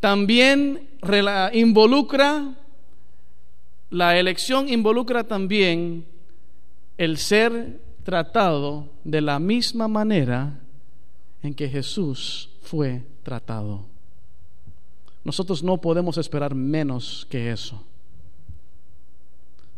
también 0.00 0.88
involucra 1.52 2.56
la 3.94 4.18
elección 4.18 4.68
involucra 4.68 5.22
también 5.22 6.04
el 6.98 7.16
ser 7.16 7.80
tratado 8.02 8.88
de 9.04 9.20
la 9.20 9.38
misma 9.38 9.86
manera 9.86 10.58
en 11.44 11.54
que 11.54 11.68
Jesús 11.68 12.50
fue 12.62 13.04
tratado. 13.22 13.86
Nosotros 15.22 15.62
no 15.62 15.80
podemos 15.80 16.18
esperar 16.18 16.56
menos 16.56 17.24
que 17.30 17.52
eso. 17.52 17.84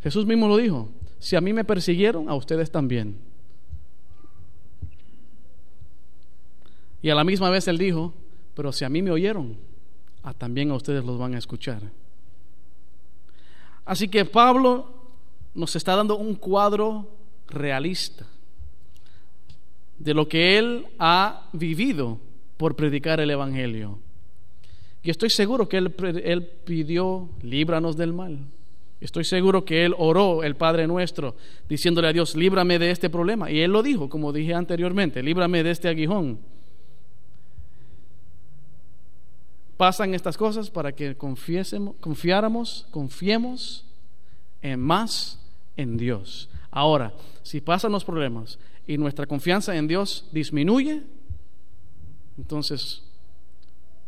Jesús 0.01 0.25
mismo 0.25 0.47
lo 0.47 0.57
dijo, 0.57 0.89
si 1.19 1.35
a 1.35 1.41
mí 1.41 1.53
me 1.53 1.63
persiguieron, 1.63 2.27
a 2.27 2.33
ustedes 2.33 2.71
también. 2.71 3.19
Y 7.01 7.09
a 7.09 7.15
la 7.15 7.23
misma 7.23 7.49
vez 7.49 7.67
él 7.67 7.77
dijo, 7.77 8.13
pero 8.55 8.71
si 8.71 8.85
a 8.85 8.89
mí 8.89 9.01
me 9.01 9.11
oyeron, 9.11 9.57
a 10.23 10.33
también 10.33 10.71
a 10.71 10.75
ustedes 10.75 11.03
los 11.05 11.17
van 11.17 11.35
a 11.35 11.37
escuchar. 11.37 11.81
Así 13.85 14.07
que 14.07 14.25
Pablo 14.25 14.91
nos 15.53 15.75
está 15.75 15.95
dando 15.95 16.17
un 16.17 16.35
cuadro 16.35 17.07
realista 17.47 18.25
de 19.97 20.13
lo 20.13 20.27
que 20.27 20.57
él 20.57 20.85
ha 20.99 21.49
vivido 21.53 22.19
por 22.57 22.75
predicar 22.75 23.19
el 23.19 23.31
Evangelio. 23.31 23.99
Y 25.03 25.09
estoy 25.09 25.29
seguro 25.29 25.69
que 25.69 25.77
él, 25.77 26.49
pidió, 26.65 27.29
líbranos 27.41 27.95
del 27.95 28.13
mal. 28.13 28.39
Estoy 28.99 29.23
seguro 29.23 29.63
que 29.63 29.85
él 29.85 29.95
oró 29.97 30.43
el 30.43 30.55
Padre 30.55 30.87
nuestro, 30.87 31.35
diciéndole 31.69 32.07
a 32.07 32.13
Dios, 32.13 32.35
líbrame 32.35 32.79
de 32.79 32.91
este 32.91 33.09
problema. 33.09 33.49
Y 33.49 33.61
él 33.61 33.71
lo 33.71 33.83
dijo, 33.83 34.09
como 34.09 34.33
dije 34.33 34.53
anteriormente, 34.53 35.23
líbrame 35.23 35.63
de 35.63 35.71
este 35.71 35.87
aguijón. 35.87 36.39
Pasan 39.77 40.13
estas 40.13 40.35
cosas 40.37 40.69
para 40.69 40.91
que 40.91 41.15
confiáramos, 41.15 42.87
confiemos 42.91 43.85
en 44.61 44.79
más 44.79 45.39
en 45.77 45.97
Dios. 45.97 46.49
Ahora, 46.71 47.13
si 47.43 47.61
pasan 47.61 47.91
los 47.91 48.03
problemas 48.03 48.59
y 48.87 48.97
nuestra 48.97 49.27
confianza 49.27 49.75
en 49.75 49.87
Dios 49.87 50.27
disminuye, 50.31 51.03
entonces 52.37 53.03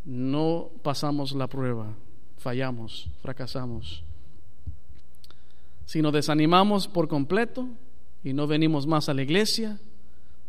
no 0.03 0.69
pasamos 0.81 1.33
la 1.33 1.47
prueba, 1.47 1.93
fallamos, 2.37 3.09
fracasamos. 3.21 4.03
Si 5.85 6.01
nos 6.01 6.13
desanimamos 6.13 6.87
por 6.87 7.07
completo 7.07 7.67
y 8.23 8.33
no 8.33 8.47
venimos 8.47 8.87
más 8.87 9.09
a 9.09 9.13
la 9.13 9.21
iglesia, 9.21 9.79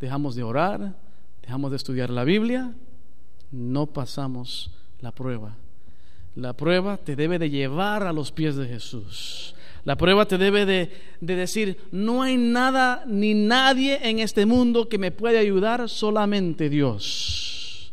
dejamos 0.01 0.35
de 0.35 0.43
orar, 0.43 0.97
dejamos 1.43 1.71
de 1.71 1.77
estudiar 1.77 2.11
la 2.11 2.25
Biblia, 2.25 2.75
no 3.51 3.87
pasamos 3.87 4.71
la 5.01 5.13
prueba. 5.13 5.57
La 6.37 6.53
prueba 6.53 6.97
te 6.97 7.17
debe 7.17 7.39
de 7.39 7.51
llevar 7.51 8.05
a 8.05 8.13
los 8.13 8.31
pies 8.33 8.57
de 8.57 8.67
Jesús. 8.67 9.55
La 9.85 9.97
prueba 9.97 10.27
te 10.27 10.39
debe 10.39 10.67
de, 10.67 10.93
de, 11.21 11.37
decir, 11.37 11.79
no 11.91 12.23
hay 12.23 12.37
nada 12.37 13.05
ni 13.07 13.35
nadie 13.35 13.99
en 14.09 14.19
este 14.19 14.47
mundo 14.47 14.89
que 14.89 14.99
me 14.99 15.11
pueda 15.11 15.41
ayudar, 15.41 15.89
solamente 15.89 16.69
Dios. 16.69 17.93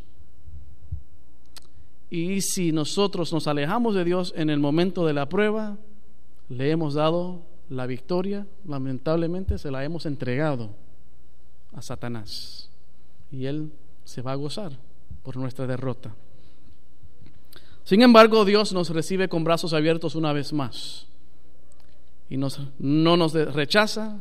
Y 2.10 2.42
si 2.42 2.72
nosotros 2.72 3.32
nos 3.34 3.48
alejamos 3.48 3.96
de 3.96 4.04
Dios 4.04 4.34
en 4.36 4.50
el 4.50 4.60
momento 4.60 5.06
de 5.06 5.14
la 5.14 5.30
prueba, 5.30 5.78
le 6.50 6.72
hemos 6.72 6.94
dado 6.94 7.42
la 7.70 7.86
victoria, 7.86 8.48
lamentablemente 8.66 9.58
se 9.58 9.72
la 9.72 9.84
hemos 9.84 10.06
entregado 10.06 10.70
a 11.74 11.82
Satanás. 11.82 12.70
Y 13.32 13.46
él 13.46 13.72
se 14.06 14.22
va 14.22 14.34
a 14.34 14.36
gozar 14.36 14.72
por 15.24 15.36
nuestra 15.36 15.68
derrota. 15.68 16.14
Sin 17.88 18.02
embargo, 18.02 18.44
Dios 18.44 18.74
nos 18.74 18.90
recibe 18.90 19.30
con 19.30 19.46
brazos 19.46 19.72
abiertos 19.72 20.16
una 20.16 20.34
vez 20.34 20.52
más. 20.52 21.08
Y 22.30 22.36
nos, 22.36 22.60
no 22.80 23.16
nos 23.16 23.32
rechaza, 23.32 24.20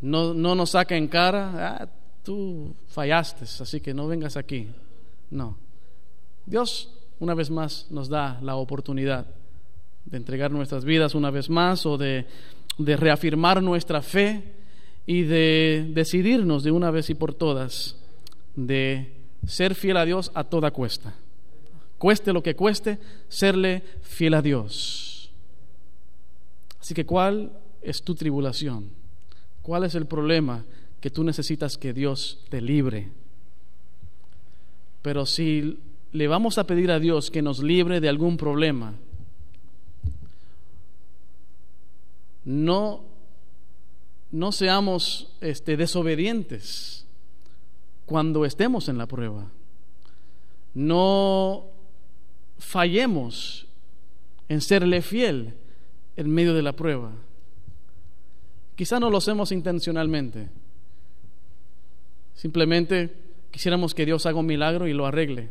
no, 0.00 0.32
no, 0.32 0.54
nos 0.54 0.70
saca 0.70 0.96
en 0.96 1.08
cara, 1.08 1.80
ah, 1.80 1.88
tú 2.22 2.72
fallaste, 2.86 3.46
así 3.46 3.80
que 3.80 3.92
no 3.92 4.06
vengas 4.06 4.36
aquí. 4.36 4.68
No. 5.28 5.56
Dios 6.46 6.88
una 7.18 7.34
vez 7.34 7.50
más 7.50 7.88
nos 7.90 8.08
da 8.08 8.38
la 8.40 8.54
oportunidad 8.54 9.26
de 10.04 10.16
entregar 10.16 10.52
nuestras 10.52 10.84
vidas 10.84 11.16
una 11.16 11.32
vez 11.32 11.50
más 11.50 11.84
o 11.84 11.98
de, 11.98 12.28
de 12.78 12.96
reafirmar 12.96 13.60
nuestra 13.60 14.02
fe 14.02 14.54
y 15.04 15.22
de 15.22 15.90
decidirnos 15.92 16.62
de 16.62 16.70
una 16.70 16.92
vez 16.92 17.10
y 17.10 17.16
por 17.16 17.34
todas 17.34 17.96
de 18.54 19.16
ser 19.48 19.74
fiel 19.74 19.96
a 19.96 20.04
Dios 20.04 20.30
a 20.36 20.44
toda 20.44 20.70
cuesta 20.70 21.12
cueste 22.02 22.32
lo 22.32 22.42
que 22.42 22.56
cueste, 22.56 22.98
serle 23.28 23.80
fiel 24.02 24.34
a 24.34 24.42
Dios. 24.42 25.30
Así 26.80 26.94
que, 26.94 27.06
¿cuál 27.06 27.52
es 27.80 28.02
tu 28.02 28.16
tribulación? 28.16 28.90
¿Cuál 29.62 29.84
es 29.84 29.94
el 29.94 30.06
problema 30.06 30.64
que 31.00 31.10
tú 31.10 31.22
necesitas 31.22 31.78
que 31.78 31.92
Dios 31.92 32.40
te 32.48 32.60
libre? 32.60 33.08
Pero 35.00 35.26
si 35.26 35.78
le 36.10 36.26
vamos 36.26 36.58
a 36.58 36.66
pedir 36.66 36.90
a 36.90 36.98
Dios 36.98 37.30
que 37.30 37.40
nos 37.40 37.62
libre 37.62 38.00
de 38.00 38.08
algún 38.08 38.36
problema, 38.36 38.94
no, 42.44 43.04
no 44.32 44.50
seamos 44.50 45.32
este, 45.40 45.76
desobedientes 45.76 47.06
cuando 48.06 48.44
estemos 48.44 48.88
en 48.88 48.98
la 48.98 49.06
prueba. 49.06 49.46
No 50.74 51.70
fallemos 52.62 53.66
en 54.48 54.60
serle 54.60 55.02
fiel 55.02 55.54
en 56.16 56.30
medio 56.30 56.54
de 56.54 56.62
la 56.62 56.72
prueba. 56.72 57.12
Quizá 58.76 58.98
no 58.98 59.10
lo 59.10 59.18
hacemos 59.18 59.52
intencionalmente. 59.52 60.48
Simplemente 62.34 63.14
quisiéramos 63.50 63.94
que 63.94 64.06
Dios 64.06 64.24
haga 64.26 64.38
un 64.38 64.46
milagro 64.46 64.86
y 64.86 64.92
lo 64.92 65.06
arregle. 65.06 65.50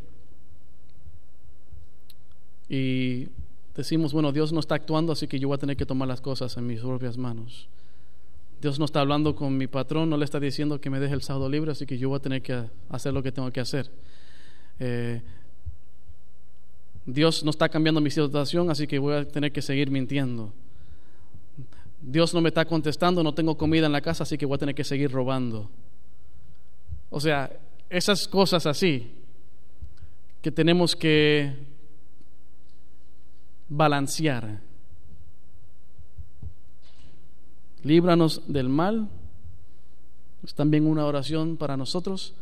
Y 2.68 3.28
decimos, 3.76 4.14
bueno, 4.14 4.32
Dios 4.32 4.53
no 4.53 4.59
está 4.59 4.76
actuando, 4.76 5.14
así 5.14 5.28
que 5.28 5.39
yo 5.39 5.49
voy 5.49 5.55
a 5.55 5.59
tener 5.59 5.78
que 5.78 5.86
tomar 5.86 6.07
las 6.07 6.22
cosas 6.22 6.55
en 6.57 6.66
mis 6.66 6.80
propias 6.80 7.18
manos. 7.18 7.68
Dios 8.62 8.80
no 8.80 8.86
está 8.86 9.01
hablando 9.01 9.36
con 9.36 9.57
mi 9.57 9.68
patrón, 9.68 10.09
no 10.09 10.18
le 10.18 10.26
está 10.26 10.39
diciendo 10.39 10.80
que 10.80 10.89
me 10.89 10.99
deje 10.99 11.14
el 11.14 11.22
sábado 11.22 11.49
libre, 11.49 11.72
así 11.72 11.86
que 11.86 11.97
yo 11.97 12.09
voy 12.09 12.18
a 12.18 12.22
tener 12.22 12.41
que 12.41 12.64
hacer 12.89 13.14
lo 13.14 13.22
que 13.22 13.32
tengo 13.32 13.51
que 13.51 13.59
hacer. 13.59 13.89
Eh, 14.80 15.22
Dios 17.06 17.43
no 17.43 17.49
está 17.49 17.70
cambiando 17.70 17.99
mi 17.99 18.12
situación, 18.12 18.70
así 18.70 18.86
que 18.86 18.99
voy 18.99 19.16
a 19.16 19.28
tener 19.28 19.52
que 19.52 19.62
seguir 19.62 19.89
mintiendo. 19.89 20.54
Dios 22.02 22.34
no 22.34 22.41
me 22.41 22.49
está 22.49 22.66
contestando, 22.66 23.24
no 23.24 23.34
tengo 23.34 23.58
comida 23.58 23.86
en 23.86 23.91
la 23.91 24.02
casa, 24.02 24.24
así 24.24 24.38
que 24.38 24.45
voy 24.45 24.56
a 24.56 24.60
tener 24.60 24.76
que 24.76 24.84
seguir 24.84 25.12
robando. 25.12 25.70
O 27.10 27.20
sea, 27.20 27.52
esas 27.89 28.28
cosas 28.28 28.66
así 28.66 29.12
que 30.41 30.52
tenemos 30.52 30.95
que 30.95 31.54
balancear. 33.70 34.60
Líbranos 37.84 38.41
del 38.47 38.70
mal. 38.70 39.10
Es 40.43 40.56
también 40.56 40.88
una 40.88 41.06
oración 41.06 41.58
para 41.58 41.78
nosotros, 41.78 42.34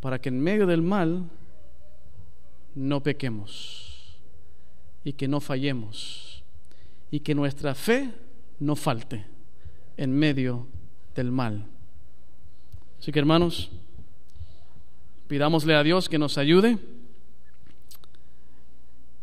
para 0.00 0.20
que 0.20 0.28
en 0.28 0.40
medio 0.40 0.66
del 0.66 0.82
mal 0.82 1.28
no 2.76 3.02
pequemos 3.02 3.89
y 5.04 5.12
que 5.14 5.28
no 5.28 5.40
fallemos 5.40 6.42
y 7.10 7.20
que 7.20 7.34
nuestra 7.34 7.74
fe 7.74 8.12
no 8.58 8.76
falte 8.76 9.26
en 9.96 10.12
medio 10.12 10.66
del 11.14 11.32
mal. 11.32 11.66
Así 12.98 13.12
que 13.12 13.18
hermanos, 13.18 13.70
pidámosle 15.26 15.74
a 15.74 15.82
Dios 15.82 16.08
que 16.08 16.18
nos 16.18 16.38
ayude 16.38 16.78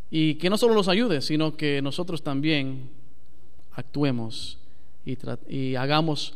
y 0.09 0.35
que 0.35 0.49
no 0.49 0.57
solo 0.57 0.73
nos 0.73 0.87
ayude, 0.87 1.21
sino 1.21 1.55
que 1.55 1.81
nosotros 1.81 2.23
también 2.23 2.89
actuemos 3.73 4.57
y, 5.05 5.17
y 5.47 5.75
hagamos 5.75 6.33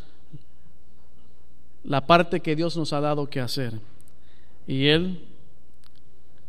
la 1.83 2.05
parte 2.05 2.41
que 2.41 2.55
Dios 2.55 2.77
nos 2.77 2.93
ha 2.93 3.01
dado 3.01 3.29
que 3.29 3.39
hacer. 3.39 3.79
Y 4.67 4.87
Él 4.87 5.25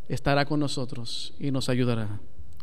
estará 0.09 0.45
con 0.45 0.61
nosotros 0.61 1.32
y 1.40 1.51
nos 1.51 1.68
ayudará. 1.68 2.20